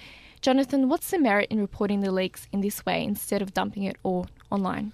Jonathan, 0.47 0.89
what's 0.89 1.11
the 1.11 1.19
merit 1.19 1.49
in 1.51 1.59
reporting 1.59 2.03
the 2.03 2.13
leaks 2.13 2.47
in 2.53 2.61
this 2.61 2.87
way 2.87 3.03
instead 3.03 3.43
of 3.43 3.53
dumping 3.53 3.83
it 3.83 3.97
all 4.05 4.29
online? 4.49 4.93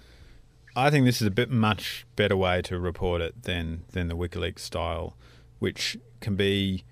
I 0.75 0.89
think 0.89 1.05
this 1.05 1.21
is 1.21 1.27
a 1.27 1.29
bit 1.29 1.51
much 1.51 2.07
better 2.15 2.35
way 2.35 2.63
to 2.63 2.79
report 2.79 3.21
it 3.21 3.43
than 3.43 3.83
than 3.91 4.07
the 4.07 4.17
WikiLeaks 4.17 4.61
style, 4.61 5.15
which 5.59 5.95
can 6.21 6.35
be, 6.35 6.85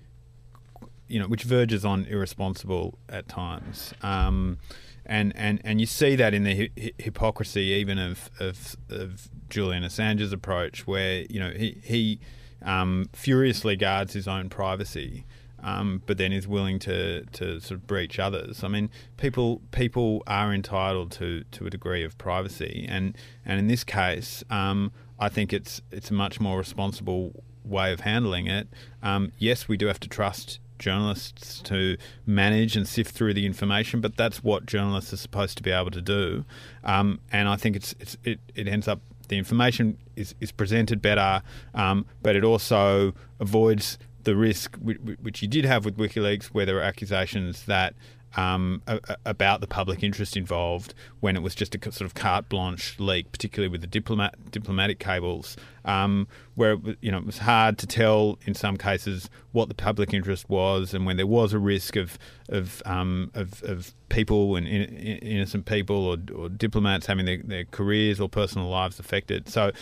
you 1.08 1.18
know, 1.18 1.26
which 1.26 1.42
verges 1.42 1.84
on 1.84 2.04
irresponsible 2.04 3.00
at 3.08 3.26
times. 3.26 3.94
Um, 4.00 4.58
and, 5.04 5.32
and, 5.34 5.60
and 5.64 5.80
you 5.80 5.86
see 5.86 6.14
that 6.14 6.32
in 6.32 6.44
the 6.44 6.70
hi- 6.78 6.92
hypocrisy 6.98 7.62
even 7.62 7.98
of, 7.98 8.30
of, 8.38 8.76
of 8.88 9.28
Julian 9.50 9.82
Assange's 9.82 10.32
approach, 10.32 10.86
where 10.86 11.22
you 11.28 11.40
know 11.40 11.50
he 11.50 11.80
he 11.82 12.20
um, 12.64 13.08
furiously 13.12 13.74
guards 13.74 14.12
his 14.12 14.28
own 14.28 14.50
privacy 14.50 15.26
um, 15.62 16.02
but 16.06 16.18
then 16.18 16.32
is 16.32 16.48
willing 16.48 16.78
to, 16.80 17.24
to 17.26 17.60
sort 17.60 17.72
of 17.80 17.86
breach 17.86 18.18
others. 18.18 18.64
I 18.64 18.68
mean, 18.68 18.90
people 19.16 19.62
people 19.70 20.22
are 20.26 20.52
entitled 20.52 21.12
to, 21.12 21.44
to 21.52 21.66
a 21.66 21.70
degree 21.70 22.04
of 22.04 22.18
privacy, 22.18 22.86
and, 22.88 23.16
and 23.44 23.58
in 23.58 23.68
this 23.68 23.84
case, 23.84 24.44
um, 24.50 24.92
I 25.18 25.28
think 25.28 25.52
it's 25.52 25.80
it's 25.90 26.10
a 26.10 26.14
much 26.14 26.40
more 26.40 26.58
responsible 26.58 27.44
way 27.64 27.92
of 27.92 28.00
handling 28.00 28.46
it. 28.46 28.68
Um, 29.02 29.32
yes, 29.38 29.68
we 29.68 29.76
do 29.76 29.86
have 29.86 30.00
to 30.00 30.08
trust 30.08 30.58
journalists 30.78 31.60
to 31.62 31.96
manage 32.26 32.76
and 32.76 32.88
sift 32.88 33.14
through 33.14 33.32
the 33.32 33.46
information, 33.46 34.00
but 34.00 34.16
that's 34.16 34.42
what 34.42 34.66
journalists 34.66 35.12
are 35.12 35.16
supposed 35.16 35.56
to 35.56 35.62
be 35.62 35.70
able 35.70 35.92
to 35.92 36.02
do. 36.02 36.44
Um, 36.82 37.20
and 37.30 37.48
I 37.48 37.56
think 37.56 37.76
it's, 37.76 37.94
it's 38.00 38.16
it, 38.24 38.40
it 38.54 38.66
ends 38.66 38.88
up 38.88 39.00
the 39.28 39.38
information 39.38 39.96
is, 40.16 40.34
is 40.40 40.52
presented 40.52 41.00
better, 41.00 41.42
um, 41.74 42.04
but 42.22 42.36
it 42.36 42.44
also 42.44 43.14
avoids 43.40 43.96
the 44.24 44.36
risk 44.36 44.76
which 44.76 45.42
you 45.42 45.48
did 45.48 45.64
have 45.64 45.84
with 45.84 45.96
WikiLeaks, 45.96 46.46
where 46.46 46.66
there 46.66 46.76
were 46.76 46.82
accusations 46.82 47.64
that 47.64 47.94
um, 48.36 48.82
about 49.26 49.60
the 49.60 49.66
public 49.66 50.02
interest 50.02 50.36
involved 50.36 50.94
when 51.20 51.36
it 51.36 51.42
was 51.42 51.54
just 51.54 51.74
a 51.74 51.92
sort 51.92 52.02
of 52.02 52.14
carte 52.14 52.48
blanche 52.48 52.98
leak, 52.98 53.30
particularly 53.30 53.70
with 53.70 53.82
the 53.82 53.86
diplomat 53.86 54.50
diplomatic 54.50 54.98
cables, 54.98 55.56
um, 55.84 56.26
where 56.54 56.72
it, 56.72 56.96
you 57.00 57.10
know 57.10 57.18
it 57.18 57.26
was 57.26 57.38
hard 57.38 57.76
to 57.78 57.86
tell 57.86 58.38
in 58.46 58.54
some 58.54 58.76
cases 58.76 59.28
what 59.52 59.68
the 59.68 59.74
public 59.74 60.14
interest 60.14 60.48
was, 60.48 60.94
and 60.94 61.04
when 61.04 61.16
there 61.16 61.26
was 61.26 61.52
a 61.52 61.58
risk 61.58 61.96
of 61.96 62.18
of 62.48 62.82
um, 62.86 63.30
of, 63.34 63.62
of, 63.64 63.92
people 64.08 64.56
and 64.56 64.66
in, 64.66 64.82
in, 64.82 65.18
innocent 65.18 65.64
people 65.64 65.96
or, 65.96 66.18
or 66.36 66.50
diplomats 66.50 67.06
having 67.06 67.24
their, 67.24 67.38
their, 67.38 67.64
careers 67.64 68.20
or 68.20 68.28
personal 68.28 68.68
lives 68.68 68.98
affected. 68.98 69.48
So, 69.48 69.72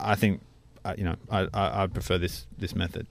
I 0.00 0.16
think 0.16 0.40
uh, 0.84 0.94
you 0.96 1.04
know 1.04 1.16
I, 1.30 1.48
I, 1.54 1.82
I 1.82 1.86
prefer 1.88 2.18
this 2.18 2.46
this 2.58 2.74
method 2.76 3.06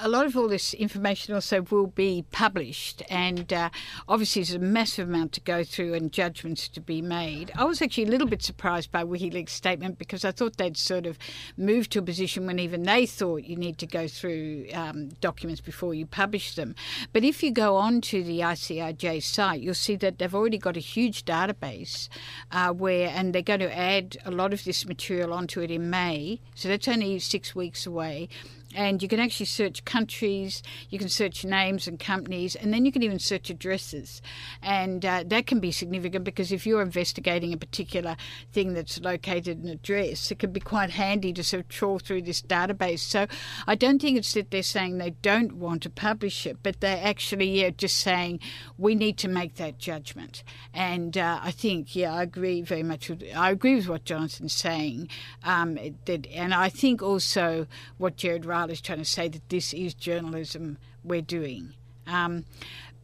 a 0.00 0.08
lot 0.08 0.26
of 0.26 0.36
all 0.36 0.48
this 0.48 0.74
information 0.74 1.34
also 1.34 1.62
will 1.70 1.86
be 1.86 2.24
published, 2.30 3.02
and 3.10 3.52
uh, 3.52 3.70
obviously 4.08 4.42
there's 4.42 4.54
a 4.54 4.58
massive 4.58 5.08
amount 5.08 5.32
to 5.32 5.40
go 5.40 5.62
through 5.62 5.94
and 5.94 6.12
judgments 6.12 6.68
to 6.68 6.80
be 6.80 7.02
made. 7.02 7.52
I 7.54 7.64
was 7.64 7.82
actually 7.82 8.04
a 8.04 8.10
little 8.10 8.26
bit 8.26 8.42
surprised 8.42 8.90
by 8.90 9.04
WikiLeaks' 9.04 9.50
statement 9.50 9.98
because 9.98 10.24
I 10.24 10.32
thought 10.32 10.56
they'd 10.56 10.76
sort 10.76 11.06
of 11.06 11.18
moved 11.56 11.92
to 11.92 11.98
a 11.98 12.02
position 12.02 12.46
when 12.46 12.58
even 12.58 12.84
they 12.84 13.06
thought 13.06 13.44
you 13.44 13.56
need 13.56 13.78
to 13.78 13.86
go 13.86 14.08
through 14.08 14.66
um, 14.72 15.10
documents 15.20 15.60
before 15.60 15.94
you 15.94 16.06
publish 16.06 16.54
them. 16.54 16.74
But 17.12 17.24
if 17.24 17.42
you 17.42 17.50
go 17.50 17.76
on 17.76 18.00
to 18.02 18.22
the 18.22 18.40
ICIJ 18.40 19.22
site, 19.22 19.60
you'll 19.60 19.74
see 19.74 19.96
that 19.96 20.18
they've 20.18 20.34
already 20.34 20.58
got 20.58 20.76
a 20.76 20.80
huge 20.80 21.24
database 21.24 22.08
uh, 22.52 22.72
where, 22.72 23.08
and 23.14 23.34
they're 23.34 23.42
going 23.42 23.60
to 23.60 23.76
add 23.76 24.16
a 24.24 24.30
lot 24.30 24.52
of 24.52 24.64
this 24.64 24.86
material 24.86 25.32
onto 25.32 25.60
it 25.60 25.70
in 25.70 25.90
May. 25.90 26.40
So 26.54 26.68
that's 26.68 26.88
only 26.88 27.18
six 27.18 27.54
weeks 27.54 27.86
away 27.86 28.28
and 28.74 29.02
you 29.02 29.08
can 29.08 29.18
actually 29.18 29.46
search 29.46 29.84
countries, 29.84 30.62
you 30.90 30.98
can 30.98 31.08
search 31.08 31.44
names 31.44 31.88
and 31.88 31.98
companies, 31.98 32.54
and 32.54 32.72
then 32.72 32.84
you 32.84 32.92
can 32.92 33.02
even 33.02 33.18
search 33.18 33.50
addresses. 33.50 34.22
And 34.62 35.04
uh, 35.04 35.24
that 35.26 35.46
can 35.46 35.60
be 35.60 35.72
significant 35.72 36.24
because 36.24 36.52
if 36.52 36.66
you're 36.66 36.82
investigating 36.82 37.52
a 37.52 37.56
particular 37.56 38.16
thing 38.52 38.74
that's 38.74 39.00
located 39.00 39.60
in 39.62 39.68
an 39.68 39.72
address, 39.74 40.30
it 40.30 40.38
can 40.38 40.52
be 40.52 40.60
quite 40.60 40.90
handy 40.90 41.32
to 41.32 41.42
sort 41.42 41.62
of 41.64 41.68
trawl 41.68 41.98
through 41.98 42.22
this 42.22 42.42
database. 42.42 43.00
So 43.00 43.26
I 43.66 43.74
don't 43.74 44.00
think 44.00 44.18
it's 44.18 44.34
that 44.34 44.50
they're 44.50 44.62
saying 44.62 44.98
they 44.98 45.10
don't 45.22 45.54
want 45.54 45.82
to 45.82 45.90
publish 45.90 46.46
it, 46.46 46.58
but 46.62 46.80
they're 46.80 47.04
actually 47.04 47.60
yeah, 47.60 47.70
just 47.70 47.98
saying 47.98 48.40
we 48.78 48.94
need 48.94 49.18
to 49.18 49.28
make 49.28 49.56
that 49.56 49.78
judgment. 49.78 50.44
And 50.72 51.18
uh, 51.18 51.40
I 51.42 51.50
think, 51.50 51.96
yeah, 51.96 52.14
I 52.14 52.22
agree 52.22 52.62
very 52.62 52.82
much 52.82 53.08
with, 53.08 53.24
I 53.34 53.50
agree 53.50 53.74
with 53.74 53.88
what 53.88 54.04
Jonathan's 54.04 54.52
saying. 54.52 55.08
Um, 55.42 55.76
that, 56.04 56.26
and 56.28 56.54
I 56.54 56.68
think 56.68 57.02
also 57.02 57.66
what 57.98 58.16
Gerard 58.16 58.46
is 58.68 58.80
trying 58.80 58.98
to 58.98 59.04
say 59.04 59.28
that 59.28 59.48
this 59.48 59.72
is 59.72 59.94
journalism 59.94 60.78
we're 61.04 61.22
doing. 61.22 61.74
Um, 62.06 62.44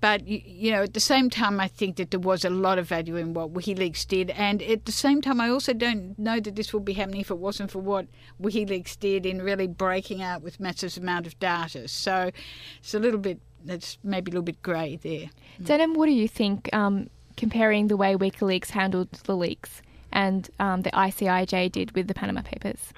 but 0.01 0.27
you 0.27 0.73
know, 0.73 0.83
at 0.83 0.95
the 0.95 1.01
same 1.01 1.31
time, 1.31 1.59
I 1.59 1.69
think 1.69 1.97
that 1.97 2.11
there 2.11 2.21
was 2.21 2.45
a 2.45 2.51
lot 2.51 2.79
of 2.79 2.88
value 2.88 3.16
in 3.16 3.33
what 3.33 3.55
WikiLeaks 3.55 4.07
did, 4.07 4.31
and 4.31 4.62
at 4.62 4.85
the 4.85 4.92
same 4.92 5.23
time, 5.23 5.40
I 5.40 5.49
also 5.49 5.73
don't 5.73 6.19
know 6.19 6.38
that 6.38 6.55
this 6.55 6.75
would 6.75 6.85
be 6.85 6.92
happening 6.92 7.23
if 7.23 7.31
it 7.31 7.38
wasn't 7.38 7.71
for 7.71 7.79
what 7.79 8.07
WikiLeaks 8.40 8.99
did 8.99 9.25
in 9.25 9.40
really 9.40 9.66
breaking 9.66 10.23
out 10.23 10.42
with 10.42 10.61
massive 10.61 10.99
amount 10.99 11.27
of 11.27 11.38
data. 11.38 11.88
So 11.88 12.31
it's 12.79 12.95
a 12.95 12.99
little 12.99 13.19
bit 13.19 13.40
that's 13.64 13.99
maybe 14.05 14.31
a 14.31 14.33
little 14.33 14.45
bit 14.45 14.62
grey 14.62 14.97
there. 14.97 15.31
Denham, 15.62 15.95
what 15.95 16.07
do 16.07 16.12
you 16.12 16.29
think? 16.29 16.69
Um, 16.73 17.09
comparing 17.37 17.88
the 17.88 17.97
way 17.97 18.14
WikiLeaks 18.14 18.71
handled 18.71 19.11
the 19.25 19.37
leaks 19.37 19.83
and 20.12 20.49
um, 20.59 20.83
the 20.83 20.90
ICIJ 20.90 21.73
did 21.73 21.92
with 21.92 22.09
the 22.09 22.14
Panama 22.14 22.42
Papers. 22.42 22.92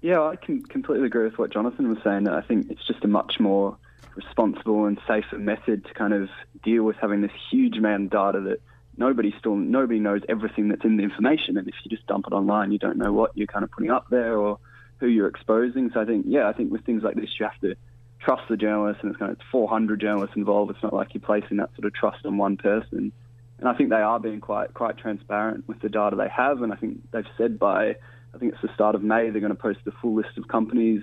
Yeah, 0.00 0.22
I 0.22 0.36
can 0.36 0.62
completely 0.62 1.06
agree 1.06 1.24
with 1.24 1.38
what 1.38 1.52
Jonathan 1.52 1.88
was 1.88 1.98
saying. 2.04 2.28
I 2.28 2.42
think 2.42 2.70
it's 2.70 2.86
just 2.86 3.04
a 3.04 3.08
much 3.08 3.40
more 3.40 3.76
responsible 4.14 4.86
and 4.86 4.98
safer 5.06 5.38
method 5.38 5.84
to 5.86 5.94
kind 5.94 6.12
of 6.12 6.28
deal 6.62 6.84
with 6.84 6.96
having 6.96 7.20
this 7.20 7.32
huge 7.50 7.76
amount 7.76 8.04
of 8.04 8.10
data 8.10 8.40
that 8.48 8.60
nobody 8.96 9.34
still 9.38 9.56
nobody 9.56 9.98
knows 9.98 10.22
everything 10.28 10.68
that's 10.68 10.84
in 10.84 10.96
the 10.96 11.02
information, 11.02 11.56
and 11.56 11.68
if 11.68 11.74
you 11.84 11.90
just 11.90 12.06
dump 12.06 12.26
it 12.26 12.32
online, 12.32 12.72
you 12.72 12.78
don't 12.78 12.96
know 12.96 13.12
what 13.12 13.36
you're 13.36 13.46
kind 13.46 13.64
of 13.64 13.70
putting 13.70 13.90
up 13.90 14.06
there 14.10 14.36
or 14.36 14.58
who 14.98 15.06
you're 15.06 15.28
exposing. 15.28 15.90
So 15.92 16.00
I 16.00 16.04
think, 16.04 16.26
yeah, 16.28 16.48
I 16.48 16.52
think 16.52 16.72
with 16.72 16.84
things 16.84 17.02
like 17.02 17.16
this, 17.16 17.28
you 17.38 17.44
have 17.44 17.60
to 17.60 17.74
trust 18.20 18.42
the 18.48 18.56
journalists, 18.56 19.02
and 19.02 19.10
it's 19.10 19.18
kind 19.18 19.30
of 19.30 19.38
400 19.52 20.00
journalists 20.00 20.36
involved. 20.36 20.70
It's 20.70 20.82
not 20.82 20.94
like 20.94 21.14
you're 21.14 21.20
placing 21.20 21.58
that 21.58 21.70
sort 21.76 21.84
of 21.84 21.94
trust 21.94 22.24
on 22.24 22.38
one 22.38 22.56
person. 22.56 23.12
And 23.58 23.68
I 23.68 23.74
think 23.74 23.90
they 23.90 23.96
are 23.96 24.20
being 24.20 24.40
quite 24.40 24.74
quite 24.74 24.98
transparent 24.98 25.66
with 25.66 25.80
the 25.80 25.88
data 25.88 26.16
they 26.16 26.28
have, 26.28 26.62
and 26.62 26.72
I 26.72 26.76
think 26.76 27.00
they've 27.10 27.24
said 27.36 27.58
by 27.58 27.96
I 28.36 28.38
think 28.38 28.52
it's 28.52 28.60
the 28.60 28.72
start 28.74 28.94
of 28.94 29.02
May. 29.02 29.30
They're 29.30 29.40
going 29.40 29.56
to 29.56 29.58
post 29.58 29.78
the 29.86 29.92
full 30.02 30.14
list 30.14 30.36
of 30.36 30.46
companies 30.46 31.02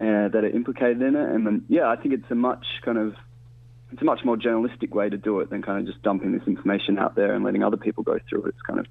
uh, 0.00 0.28
that 0.28 0.44
are 0.44 0.50
implicated 0.50 1.02
in 1.02 1.16
it, 1.16 1.28
and 1.28 1.44
then 1.44 1.64
yeah, 1.68 1.88
I 1.88 1.96
think 1.96 2.14
it's 2.14 2.30
a 2.30 2.36
much 2.36 2.64
kind 2.84 2.96
of 2.96 3.14
it's 3.90 4.00
a 4.00 4.04
much 4.04 4.20
more 4.24 4.36
journalistic 4.36 4.94
way 4.94 5.08
to 5.08 5.16
do 5.16 5.40
it 5.40 5.50
than 5.50 5.62
kind 5.62 5.80
of 5.80 5.92
just 5.92 6.00
dumping 6.04 6.30
this 6.30 6.46
information 6.46 6.96
out 6.96 7.16
there 7.16 7.34
and 7.34 7.44
letting 7.44 7.64
other 7.64 7.76
people 7.76 8.04
go 8.04 8.20
through 8.28 8.44
it. 8.44 8.48
It's 8.50 8.62
kind 8.64 8.78
of 8.78 8.86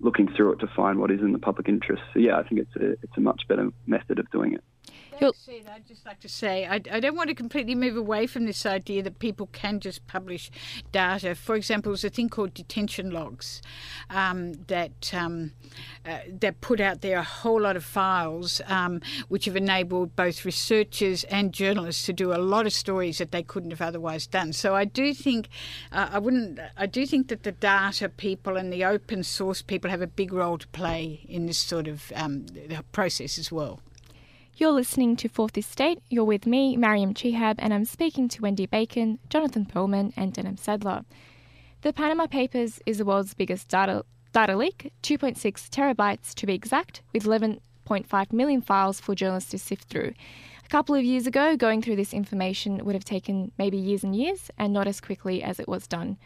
looking 0.00 0.28
through 0.34 0.52
it 0.52 0.60
to 0.60 0.68
find 0.74 0.98
what 0.98 1.10
is 1.10 1.20
in 1.20 1.32
the 1.32 1.38
public 1.38 1.68
interest. 1.68 2.02
So 2.14 2.20
yeah, 2.20 2.38
I 2.38 2.44
think 2.44 2.62
it's 2.62 2.76
a 2.76 2.92
it's 3.02 3.16
a 3.16 3.20
much 3.20 3.42
better 3.46 3.68
method 3.86 4.18
of 4.18 4.30
doing 4.30 4.54
it. 4.54 4.64
I'd 5.74 5.86
just 5.86 6.06
like 6.06 6.20
to 6.20 6.28
say 6.28 6.66
I, 6.66 6.74
I 6.90 7.00
don't 7.00 7.16
want 7.16 7.28
to 7.28 7.34
completely 7.34 7.74
move 7.74 7.96
away 7.96 8.26
from 8.26 8.46
this 8.46 8.64
idea 8.66 9.02
that 9.02 9.18
people 9.18 9.48
can 9.52 9.80
just 9.80 10.06
publish 10.06 10.50
data. 10.92 11.34
For 11.34 11.54
example, 11.54 11.92
there's 11.92 12.04
a 12.04 12.10
thing 12.10 12.28
called 12.28 12.54
detention 12.54 13.10
logs 13.10 13.62
um, 14.10 14.52
that 14.68 15.12
um, 15.14 15.52
uh, 16.06 16.18
that 16.40 16.60
put 16.60 16.80
out 16.80 17.00
there 17.00 17.18
a 17.18 17.22
whole 17.22 17.60
lot 17.60 17.76
of 17.76 17.84
files 17.84 18.60
um, 18.66 19.00
which 19.28 19.44
have 19.46 19.56
enabled 19.56 20.16
both 20.16 20.44
researchers 20.44 21.24
and 21.24 21.52
journalists 21.52 22.04
to 22.06 22.12
do 22.12 22.32
a 22.32 22.38
lot 22.38 22.66
of 22.66 22.72
stories 22.72 23.18
that 23.18 23.32
they 23.32 23.42
couldn't 23.42 23.70
have 23.70 23.82
otherwise 23.82 24.26
done. 24.26 24.52
So 24.52 24.74
I 24.74 24.84
do 24.84 25.14
think 25.14 25.48
uh, 25.92 26.08
I 26.12 26.18
wouldn't 26.18 26.60
I 26.76 26.86
do 26.86 27.06
think 27.06 27.28
that 27.28 27.42
the 27.42 27.52
data 27.52 28.08
people 28.08 28.56
and 28.56 28.72
the 28.72 28.84
open 28.84 29.22
source 29.22 29.62
people 29.62 29.90
have 29.90 30.02
a 30.02 30.06
big 30.06 30.32
role 30.32 30.58
to 30.58 30.68
play 30.68 31.20
in 31.28 31.46
this 31.46 31.58
sort 31.58 31.88
of 31.88 32.12
um, 32.14 32.46
process 32.92 33.38
as 33.38 33.52
well. 33.52 33.80
You're 34.58 34.72
listening 34.72 35.14
to 35.18 35.28
Fourth 35.28 35.56
Estate. 35.56 36.02
You're 36.10 36.24
with 36.24 36.44
me, 36.44 36.76
Mariam 36.76 37.14
Chehab, 37.14 37.54
and 37.60 37.72
I'm 37.72 37.84
speaking 37.84 38.26
to 38.30 38.42
Wendy 38.42 38.66
Bacon, 38.66 39.20
Jonathan 39.30 39.64
Pearlman, 39.64 40.12
and 40.16 40.32
Denham 40.32 40.56
Sadler. 40.56 41.04
The 41.82 41.92
Panama 41.92 42.26
Papers 42.26 42.80
is 42.84 42.98
the 42.98 43.04
world's 43.04 43.34
biggest 43.34 43.68
data, 43.68 44.04
data 44.32 44.56
leak, 44.56 44.90
2.6 45.04 45.38
terabytes 45.68 46.34
to 46.34 46.44
be 46.44 46.54
exact, 46.54 47.02
with 47.12 47.22
11.5 47.22 48.32
million 48.32 48.60
files 48.60 48.98
for 48.98 49.14
journalists 49.14 49.52
to 49.52 49.60
sift 49.60 49.84
through. 49.84 50.12
A 50.64 50.68
couple 50.68 50.96
of 50.96 51.04
years 51.04 51.28
ago, 51.28 51.56
going 51.56 51.80
through 51.80 51.94
this 51.94 52.12
information 52.12 52.84
would 52.84 52.96
have 52.96 53.04
taken 53.04 53.52
maybe 53.58 53.76
years 53.76 54.02
and 54.02 54.16
years, 54.16 54.50
and 54.58 54.72
not 54.72 54.88
as 54.88 55.00
quickly 55.00 55.40
as 55.40 55.60
it 55.60 55.68
was 55.68 55.86
done. 55.86 56.16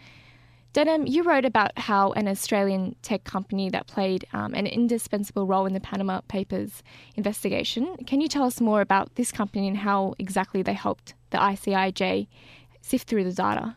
Denham, 0.73 1.07
you 1.07 1.23
wrote 1.23 1.45
about 1.45 1.79
how 1.79 2.13
an 2.13 2.27
Australian 2.27 2.97
tech 3.03 3.25
company 3.25 3.69
that 3.71 3.87
played 3.87 4.25
um, 4.33 4.55
an 4.55 4.67
indispensable 4.67 5.47
role 5.47 5.67
in 5.67 5.75
the 5.75 5.81
Panama 5.81 6.23
Papers 6.29 6.83
investigation. 7.15 7.95
Can 8.07 8.23
you 8.23 8.29
tell 8.29 8.45
us 8.45 8.59
more 8.59 8.81
about 8.81 9.15
this 9.17 9.31
company 9.31 9.69
and 9.69 9.77
how 9.77 10.15
exactly 10.19 10.63
they 10.63 10.73
helped 10.73 11.13
the 11.29 11.37
ICIJ 11.37 12.27
sift 12.81 13.07
through 13.07 13.25
the 13.25 13.33
data? 13.33 13.77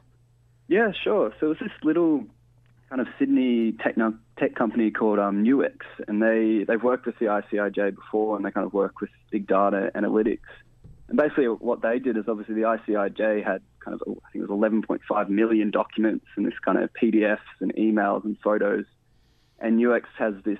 Yeah, 0.69 0.91
sure. 1.03 1.33
So 1.39 1.47
it 1.47 1.49
was 1.49 1.57
this 1.59 1.71
little 1.83 2.23
kind 2.89 3.01
of 3.01 3.07
Sydney 3.19 3.73
tech, 3.83 3.95
tech 4.39 4.55
company 4.55 4.89
called 4.89 5.19
um, 5.19 5.43
Nuix, 5.43 5.75
and 6.07 6.21
they, 6.21 6.63
they've 6.65 6.81
worked 6.81 7.05
with 7.05 7.19
the 7.19 7.25
ICIJ 7.25 7.95
before, 7.95 8.37
and 8.37 8.45
they 8.45 8.51
kind 8.51 8.65
of 8.65 8.73
work 8.73 9.01
with 9.01 9.09
big 9.31 9.47
data 9.47 9.91
analytics. 9.95 10.39
And 11.07 11.17
basically, 11.17 11.45
what 11.45 11.81
they 11.81 11.99
did 11.99 12.17
is 12.17 12.25
obviously 12.27 12.55
the 12.55 12.61
ICIJ 12.61 13.45
had 13.45 13.61
kind 13.79 13.99
of, 13.99 14.01
I 14.07 14.31
think 14.31 14.43
it 14.43 14.49
was 14.49 14.71
11.5 14.71 15.29
million 15.29 15.69
documents 15.69 16.25
and 16.35 16.45
this 16.45 16.57
kind 16.63 16.79
of 16.79 16.89
PDFs 16.93 17.37
and 17.61 17.73
emails 17.75 18.25
and 18.25 18.37
photos. 18.43 18.85
And 19.59 19.79
Nuix 19.79 20.03
has 20.17 20.33
this 20.43 20.59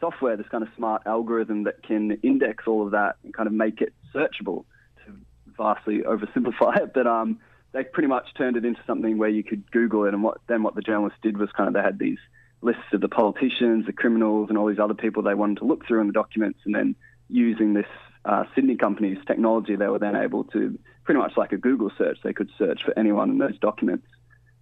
software, 0.00 0.36
this 0.36 0.48
kind 0.48 0.62
of 0.62 0.70
smart 0.76 1.02
algorithm 1.06 1.64
that 1.64 1.82
can 1.82 2.12
index 2.22 2.64
all 2.66 2.84
of 2.84 2.92
that 2.92 3.16
and 3.22 3.34
kind 3.34 3.46
of 3.46 3.52
make 3.52 3.80
it 3.80 3.92
searchable 4.14 4.64
to 5.04 5.12
vastly 5.56 5.98
oversimplify 6.00 6.78
it. 6.78 6.94
But 6.94 7.06
um, 7.06 7.38
they 7.72 7.84
pretty 7.84 8.08
much 8.08 8.32
turned 8.36 8.56
it 8.56 8.64
into 8.64 8.80
something 8.86 9.18
where 9.18 9.28
you 9.28 9.44
could 9.44 9.70
Google 9.70 10.04
it. 10.04 10.14
And 10.14 10.22
what 10.22 10.38
then 10.46 10.62
what 10.62 10.74
the 10.74 10.82
journalists 10.82 11.18
did 11.22 11.36
was 11.36 11.50
kind 11.52 11.68
of 11.68 11.74
they 11.74 11.82
had 11.82 11.98
these 11.98 12.18
lists 12.62 12.92
of 12.92 13.02
the 13.02 13.08
politicians, 13.08 13.84
the 13.84 13.92
criminals, 13.92 14.48
and 14.48 14.56
all 14.56 14.66
these 14.66 14.78
other 14.78 14.94
people 14.94 15.22
they 15.22 15.34
wanted 15.34 15.58
to 15.58 15.64
look 15.64 15.86
through 15.86 16.00
in 16.00 16.06
the 16.06 16.12
documents, 16.12 16.60
and 16.64 16.74
then 16.74 16.96
using 17.28 17.74
this 17.74 17.86
uh, 18.24 18.44
Sydney 18.54 18.76
company's 18.76 19.18
technology, 19.26 19.76
they 19.76 19.86
were 19.88 19.98
then 19.98 20.16
able 20.16 20.44
to 20.44 20.78
pretty 21.04 21.20
much 21.20 21.32
like 21.36 21.52
a 21.52 21.58
Google 21.58 21.90
search, 21.96 22.18
they 22.24 22.32
could 22.32 22.50
search 22.58 22.82
for 22.84 22.98
anyone 22.98 23.30
in 23.30 23.38
those 23.38 23.58
documents. 23.58 24.06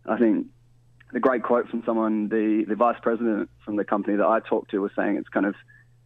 I 0.07 0.19
think 0.19 0.47
the 1.13 1.21
great 1.21 1.43
quote 1.43 1.69
from 1.69 1.83
someone, 1.87 2.29
the, 2.29 2.65
the 2.67 2.75
vice 2.75 2.99
president 3.01 3.51
from 3.65 3.77
the 3.77 3.85
company 3.85 4.17
that 4.17 4.27
I 4.27 4.41
talked 4.41 4.71
to 4.73 4.79
was 4.79 4.91
saying 4.97 5.17
it's 5.17 5.29
kind 5.29 5.47
of 5.47 5.55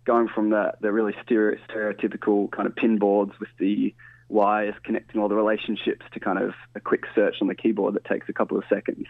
going 0.04 0.28
from 0.28 0.50
the, 0.50 0.72
the 0.80 0.92
really 0.92 1.14
stereotypical 1.28 2.50
kind 2.50 2.68
of 2.68 2.76
pin 2.76 2.98
boards 2.98 3.32
with 3.40 3.48
the 3.58 3.94
wires 4.28 4.74
connecting 4.84 5.20
all 5.20 5.28
the 5.28 5.34
relationships 5.34 6.04
to 6.12 6.20
kind 6.20 6.38
of 6.38 6.52
a 6.74 6.80
quick 6.80 7.04
search 7.14 7.36
on 7.40 7.48
the 7.48 7.54
keyboard 7.54 7.94
that 7.94 8.04
takes 8.04 8.28
a 8.28 8.32
couple 8.32 8.58
of 8.58 8.64
seconds. 8.68 9.06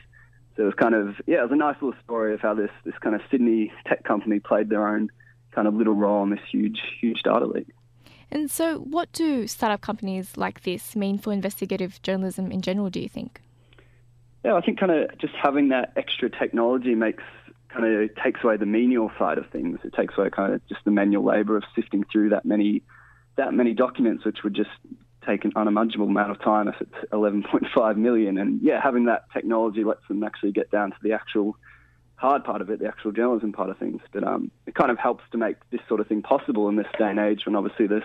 So 0.57 0.63
it 0.63 0.67
was 0.67 0.75
kind 0.75 0.95
of, 0.95 1.17
yeah, 1.27 1.41
it 1.41 1.43
was 1.43 1.53
a 1.53 1.57
nice 1.57 1.77
little 1.83 1.99
story 2.05 2.33
of 2.35 2.41
how 2.41 2.55
this, 2.55 2.71
this 2.85 2.95
kind 3.01 3.15
of 3.15 3.21
Sydney 3.31 3.73
tech 3.87 4.05
company 4.05 4.41
played 4.41 4.69
their 4.69 4.87
own 4.87 5.11
kind 5.55 5.67
of 5.67 5.75
little 5.75 5.95
role 5.95 6.23
in 6.23 6.31
this 6.31 6.41
huge, 6.51 6.81
huge 7.01 7.23
data 7.23 7.47
leak. 7.47 7.67
And 8.31 8.51
so, 8.51 8.79
what 8.79 9.12
do 9.12 9.47
startup 9.47 9.81
companies 9.81 10.37
like 10.37 10.62
this 10.62 10.97
mean 10.97 11.19
for 11.19 11.33
investigative 11.33 12.03
journalism 12.03 12.51
in 12.51 12.61
general, 12.61 12.91
do 12.91 13.01
you 13.01 13.09
think? 13.09 13.41
Yeah, 14.45 14.55
I 14.55 14.61
think 14.61 14.79
kind 14.79 14.93
of 14.93 15.17
just 15.19 15.35
having 15.35 15.69
that 15.69 15.93
extra 15.97 16.31
technology 16.31 16.95
makes 16.95 17.23
kind 17.69 17.85
of 17.85 18.15
takes 18.23 18.43
away 18.43 18.57
the 18.57 18.67
menial 18.67 19.11
side 19.19 19.39
of 19.39 19.49
things. 19.51 19.79
It 19.85 19.93
takes 19.93 20.15
away 20.17 20.31
kind 20.31 20.55
of 20.55 20.67
just 20.69 20.85
the 20.85 20.91
manual 20.91 21.25
labor 21.25 21.57
of 21.57 21.65
sifting 21.75 22.05
through 22.11 22.31
that 22.31 22.45
many 22.45 22.83
that 23.37 23.53
many 23.53 23.75
documents, 23.75 24.25
which 24.25 24.39
would 24.45 24.55
just 24.55 24.71
take 25.27 25.45
an 25.45 25.53
unimaginable 25.57 26.07
amount 26.07 26.31
of 26.31 26.41
time 26.41 26.69
if 26.69 26.77
it's 26.81 27.11
11.5 27.12 27.97
million. 27.97 28.39
And 28.39 28.61
yeah, 28.62 28.81
having 28.83 29.07
that 29.07 29.25
technology 29.33 29.85
lets 29.85 30.07
them 30.09 30.23
actually 30.23 30.53
get 30.53 30.71
down 30.71 30.91
to 30.91 30.97
the 31.03 31.12
actual 31.12 31.57
hard 32.16 32.44
part 32.44 32.61
of 32.61 32.70
it, 32.70 32.81
the 32.81 32.87
actual 32.87 33.12
journalism 33.12 33.52
part 33.52 33.70
of 33.70 33.79
things. 33.79 34.00
But 34.12 34.24
um, 34.24 34.50
it 34.66 34.74
kind 34.74 34.90
of 34.90 34.98
helps 34.98 35.24
to 35.33 35.38
make 35.38 35.57
this 35.70 35.81
sort 35.88 36.00
of 36.00 36.07
thing 36.07 36.22
possible 36.22 36.68
in 36.68 36.76
this 36.76 36.87
day 36.98 37.11
and 37.11 37.18
age 37.18 37.46
when 37.46 37.55
obviously 37.55 37.87
there's 37.87 38.02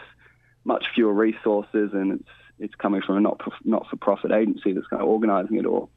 much 0.64 0.86
fewer 0.94 1.14
resources 1.14 1.92
and 1.94 2.20
it's 2.20 2.30
it's 2.60 2.76
coming 2.76 3.02
from 3.02 3.18
a 3.18 3.22
not 3.22 3.42
not 3.64 3.88
for 3.88 3.96
profit 3.96 4.32
agency 4.32 4.72
that's 4.74 4.88
kind 4.88 5.02
of 5.02 5.10
organising 5.10 5.58
it 5.58 5.66
all. 5.66 5.90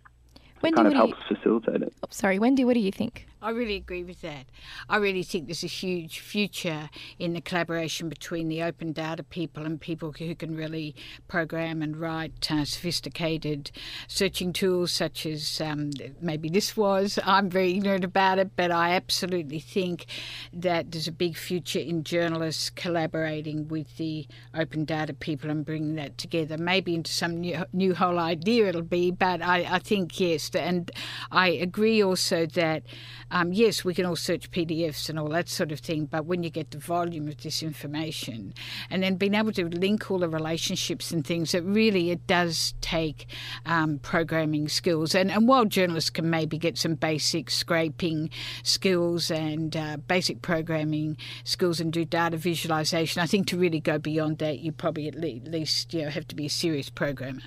It 0.62 0.74
kind 0.74 0.88
of 0.88 0.94
helps 0.94 1.14
you... 1.29 1.37
facilitate 1.37 1.83
it. 1.83 1.92
Oh, 2.03 2.09
sorry, 2.11 2.38
Wendy, 2.38 2.64
what 2.64 2.72
do 2.72 2.81
you 2.81 2.92
think? 2.92 3.27
I 3.45 3.51
really 3.51 3.77
agree 3.77 4.05
with 4.05 4.23
that. 4.23 4.47
I 4.89 4.97
really 4.97 5.23
think 5.23 5.49
there's 5.49 5.63
a 5.63 5.67
huge 5.67 6.21
future 6.21 6.89
in 7.19 7.35
the 7.35 7.43
collaboration 7.43 8.09
between 8.09 8.49
the 8.49 8.63
open 8.63 8.93
data 8.93 9.23
people 9.23 9.67
and 9.67 9.79
people 9.79 10.13
who 10.13 10.35
can 10.35 10.57
really 10.57 10.95
program 11.29 11.83
and 11.83 11.95
write 11.95 12.51
uh, 12.51 12.65
sophisticated 12.65 13.71
searching 14.09 14.55
tools, 14.55 14.93
such 14.93 15.27
as 15.27 15.61
um, 15.61 15.91
maybe 16.23 16.49
this 16.49 16.75
was. 16.75 17.19
I'm 17.23 17.51
very 17.51 17.73
ignorant 17.73 18.03
about 18.03 18.39
it, 18.39 18.53
but 18.57 18.71
I 18.71 18.93
absolutely 18.93 19.61
think 19.61 20.07
that 20.55 20.93
there's 20.93 21.09
a 21.09 21.13
big 21.13 21.37
future 21.37 21.81
in 21.81 22.03
journalists 22.03 22.71
collaborating 22.71 23.69
with 23.69 23.99
the 23.99 24.27
open 24.55 24.87
data 24.87 25.13
people 25.13 25.51
and 25.51 25.67
bringing 25.67 25.97
that 25.97 26.17
together. 26.17 26.57
Maybe 26.57 26.95
into 26.95 27.13
some 27.13 27.43
new, 27.43 27.63
new 27.75 27.95
whole 27.95 28.19
idea 28.19 28.69
it'll 28.69 28.81
be, 28.81 29.11
but 29.11 29.43
I, 29.43 29.67
I 29.71 29.79
think 29.81 30.19
yes. 30.19 30.49
And 30.55 30.91
I 31.31 31.49
agree 31.49 32.03
also 32.03 32.47
that 32.47 32.85
um, 33.35 33.53
yes, 33.53 33.85
we 33.85 33.94
can 33.94 34.07
all 34.07 34.14
search 34.14 34.49
PDFs 34.53 35.09
and 35.09 35.18
all 35.18 35.29
that 35.31 35.49
sort 35.49 35.73
of 35.73 35.81
thing, 35.81 36.05
but 36.05 36.25
when 36.25 36.44
you 36.44 36.51
get 36.51 36.70
the 36.70 36.79
volume 36.79 37.27
of 37.27 37.37
this 37.38 37.64
information 37.64 38.55
and 38.90 39.03
then 39.03 39.16
being 39.16 39.35
able 39.35 39.51
to 39.51 39.64
link 39.64 40.09
all 40.09 40.20
the 40.20 40.29
relationships 40.29 41.11
and 41.11 41.27
things, 41.27 41.53
it 41.53 41.64
really 41.64 42.12
it 42.12 42.25
does 42.29 42.75
take 42.81 43.27
um, 43.66 43.99
programming 43.99 44.68
skills. 44.68 45.16
And, 45.16 45.33
and 45.33 45.49
while 45.49 45.64
journalists 45.64 46.11
can 46.11 46.31
maybe 46.31 46.59
get 46.59 46.79
some 46.79 46.94
basic 46.94 47.51
scraping 47.51 48.31
skills 48.62 49.33
and 49.33 49.77
uh, 49.77 49.97
basic 49.97 50.40
programming 50.40 51.16
skills 51.42 51.81
and 51.81 51.92
do 51.92 52.05
data 52.05 52.37
visualization, 52.37 53.20
I 53.20 53.27
think 53.27 53.49
to 53.49 53.59
really 53.59 53.81
go 53.81 53.99
beyond 53.99 54.38
that, 54.38 54.61
you 54.61 54.70
probably 54.70 55.09
at 55.09 55.16
least 55.16 55.92
you 55.92 56.03
know, 56.03 56.11
have 56.11 56.29
to 56.29 56.37
be 56.37 56.47
a 56.47 56.51
serious 56.51 56.88
programmer. 56.88 57.42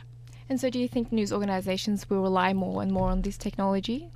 And 0.49 0.59
so, 0.59 0.69
do 0.69 0.79
you 0.79 0.89
think 0.89 1.13
news 1.13 1.31
organisations 1.31 2.09
will 2.09 2.21
rely 2.21 2.51
more 2.51 2.81
and 2.81 2.91
more 2.91 3.09
on 3.09 3.21
this 3.21 3.37
technology? 3.37 4.11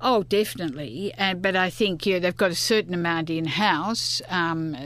Oh, 0.00 0.22
definitely. 0.22 1.12
And 1.16 1.42
but 1.42 1.56
I 1.56 1.70
think 1.70 2.06
yeah, 2.06 2.18
they've 2.18 2.36
got 2.36 2.50
a 2.50 2.56
certain 2.56 2.94
amount 2.94 3.30
in 3.30 3.46
house, 3.46 4.22
um, 4.28 4.76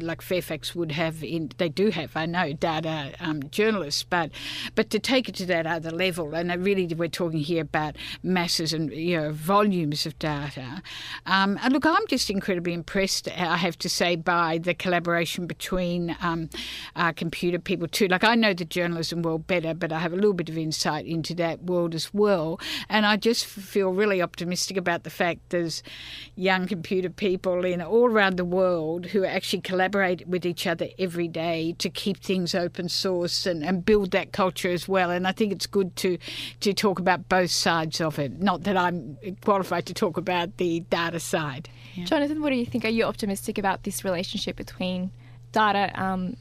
like 0.00 0.22
Fairfax 0.22 0.74
would 0.74 0.92
have. 0.92 1.22
In 1.22 1.50
they 1.58 1.68
do 1.68 1.90
have, 1.90 2.16
I 2.16 2.26
know, 2.26 2.52
data 2.52 3.12
um, 3.20 3.48
journalists, 3.50 4.02
but 4.02 4.30
but 4.74 4.90
to 4.90 4.98
take 4.98 5.28
it 5.28 5.34
to 5.36 5.46
that 5.46 5.66
other 5.66 5.90
level, 5.90 6.34
and 6.34 6.52
really 6.64 6.86
we're 6.86 7.08
talking 7.08 7.40
here 7.40 7.62
about 7.62 7.96
masses 8.22 8.72
and 8.72 8.92
you 8.92 9.20
know 9.20 9.32
volumes 9.32 10.06
of 10.06 10.18
data. 10.18 10.82
Um, 11.26 11.58
and 11.62 11.72
look, 11.72 11.86
I'm 11.86 12.06
just 12.08 12.30
incredibly 12.30 12.72
impressed. 12.72 13.28
I 13.28 13.56
have 13.56 13.78
to 13.78 13.88
say 13.88 14.16
by 14.16 14.58
the 14.58 14.74
collaboration 14.74 15.46
between 15.46 16.16
um, 16.20 16.50
uh, 16.96 17.12
computer 17.12 17.58
people 17.58 17.88
too. 17.88 18.08
Like 18.08 18.24
I 18.24 18.34
know 18.34 18.54
the 18.54 18.64
journalism 18.64 19.22
world 19.22 19.46
better, 19.46 19.74
but 19.74 19.92
I 19.92 19.98
have 20.00 20.12
a 20.12 20.16
little 20.16 20.32
bit 20.32 20.48
of 20.48 20.58
insight 20.58 21.06
into 21.06 21.34
that 21.34 21.64
world 21.64 21.94
as 21.94 22.12
well, 22.12 22.60
and 22.88 23.06
I 23.06 23.16
just 23.16 23.46
feel 23.46 23.92
really 23.92 24.20
optimistic 24.34 24.76
about 24.76 25.04
the 25.04 25.10
fact 25.10 25.38
there's 25.50 25.80
young 26.34 26.66
computer 26.66 27.08
people 27.08 27.64
in 27.64 27.80
all 27.80 28.10
around 28.10 28.36
the 28.36 28.44
world 28.44 29.06
who 29.06 29.24
actually 29.24 29.60
collaborate 29.60 30.26
with 30.26 30.44
each 30.44 30.66
other 30.66 30.88
every 30.98 31.28
day 31.28 31.76
to 31.78 31.88
keep 31.88 32.16
things 32.16 32.52
open 32.52 32.88
source 32.88 33.46
and, 33.46 33.62
and 33.62 33.86
build 33.86 34.10
that 34.10 34.32
culture 34.32 34.72
as 34.72 34.88
well. 34.88 35.08
And 35.12 35.24
I 35.24 35.30
think 35.30 35.52
it's 35.52 35.68
good 35.68 35.94
to 35.96 36.18
to 36.60 36.74
talk 36.74 36.98
about 36.98 37.28
both 37.28 37.52
sides 37.52 38.00
of 38.00 38.18
it. 38.18 38.40
Not 38.40 38.64
that 38.64 38.76
I'm 38.76 39.16
qualified 39.42 39.86
to 39.86 39.94
talk 39.94 40.16
about 40.16 40.56
the 40.56 40.80
data 40.80 41.20
side. 41.20 41.68
Yeah. 41.94 42.06
Jonathan, 42.06 42.42
what 42.42 42.50
do 42.50 42.56
you 42.56 42.66
think? 42.66 42.84
Are 42.84 42.88
you 42.88 43.04
optimistic 43.04 43.56
about 43.56 43.84
this 43.84 44.04
relationship 44.04 44.56
between 44.56 45.12
data 45.52 45.92
um, 45.94 46.36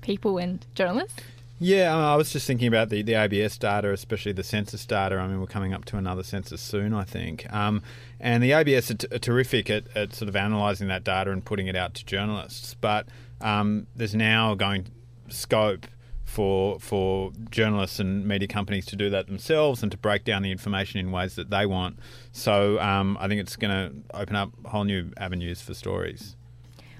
people 0.00 0.38
and 0.38 0.66
journalists? 0.74 1.22
Yeah, 1.58 1.96
I 1.96 2.16
was 2.16 2.30
just 2.32 2.46
thinking 2.46 2.68
about 2.68 2.90
the, 2.90 3.00
the 3.00 3.14
ABS 3.14 3.56
data, 3.56 3.90
especially 3.90 4.32
the 4.32 4.44
census 4.44 4.84
data. 4.84 5.16
I 5.16 5.26
mean, 5.26 5.40
we're 5.40 5.46
coming 5.46 5.72
up 5.72 5.86
to 5.86 5.96
another 5.96 6.22
census 6.22 6.60
soon, 6.60 6.92
I 6.92 7.04
think. 7.04 7.50
Um, 7.50 7.82
and 8.20 8.42
the 8.42 8.52
ABS 8.52 8.90
are, 8.90 8.94
t- 8.94 9.08
are 9.10 9.18
terrific 9.18 9.70
at, 9.70 9.84
at, 9.96 10.14
sort 10.14 10.28
of 10.28 10.36
analysing 10.36 10.88
that 10.88 11.02
data 11.02 11.30
and 11.30 11.42
putting 11.42 11.66
it 11.66 11.74
out 11.74 11.94
to 11.94 12.04
journalists. 12.04 12.74
But 12.74 13.08
um, 13.40 13.86
there's 13.96 14.14
now 14.14 14.54
going 14.54 14.88
scope 15.28 15.86
for 16.24 16.78
for 16.80 17.32
journalists 17.50 18.00
and 18.00 18.26
media 18.26 18.48
companies 18.48 18.84
to 18.84 18.96
do 18.96 19.08
that 19.08 19.26
themselves 19.26 19.82
and 19.82 19.92
to 19.92 19.96
break 19.96 20.24
down 20.24 20.42
the 20.42 20.50
information 20.50 21.00
in 21.00 21.10
ways 21.10 21.36
that 21.36 21.48
they 21.48 21.64
want. 21.64 21.98
So 22.32 22.78
um, 22.80 23.16
I 23.18 23.28
think 23.28 23.40
it's 23.40 23.56
going 23.56 23.70
to 23.70 24.16
open 24.18 24.36
up 24.36 24.50
whole 24.66 24.84
new 24.84 25.12
avenues 25.16 25.62
for 25.62 25.72
stories. 25.72 26.36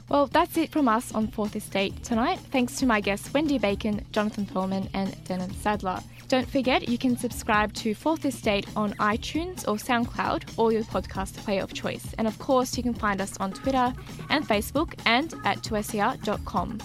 Well, 0.08 0.28
that's 0.28 0.56
it 0.56 0.70
from 0.70 0.88
us 0.88 1.12
on 1.12 1.28
Fourth 1.28 1.56
Estate 1.56 2.04
tonight. 2.04 2.38
Thanks 2.52 2.76
to 2.78 2.86
my 2.86 3.00
guests 3.00 3.32
Wendy 3.34 3.58
Bacon, 3.58 4.04
Jonathan 4.12 4.46
Pearlman, 4.46 4.88
and 4.94 5.22
Denham 5.24 5.52
Sadler. 5.54 6.00
Don't 6.28 6.48
forget, 6.48 6.88
you 6.88 6.98
can 6.98 7.16
subscribe 7.16 7.72
to 7.74 7.94
Fourth 7.94 8.24
Estate 8.24 8.66
on 8.76 8.92
iTunes 8.94 9.66
or 9.66 9.76
SoundCloud 9.76 10.58
or 10.58 10.72
your 10.72 10.82
podcast 10.84 11.36
player 11.38 11.62
of 11.62 11.72
choice. 11.72 12.14
And 12.18 12.26
of 12.26 12.38
course, 12.38 12.76
you 12.76 12.82
can 12.82 12.94
find 12.94 13.20
us 13.20 13.36
on 13.38 13.52
Twitter 13.52 13.92
and 14.30 14.46
Facebook 14.46 14.94
and 15.06 15.34
at 15.44 15.58
2SER.com. 15.58 16.78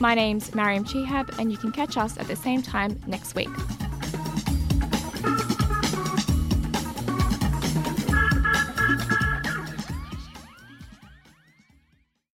My 0.00 0.14
name's 0.14 0.54
Mariam 0.54 0.84
Chehab, 0.84 1.36
and 1.38 1.50
you 1.50 1.58
can 1.58 1.72
catch 1.72 1.96
us 1.96 2.16
at 2.18 2.28
the 2.28 2.36
same 2.36 2.62
time 2.62 3.00
next 3.06 3.34
week. 3.34 3.48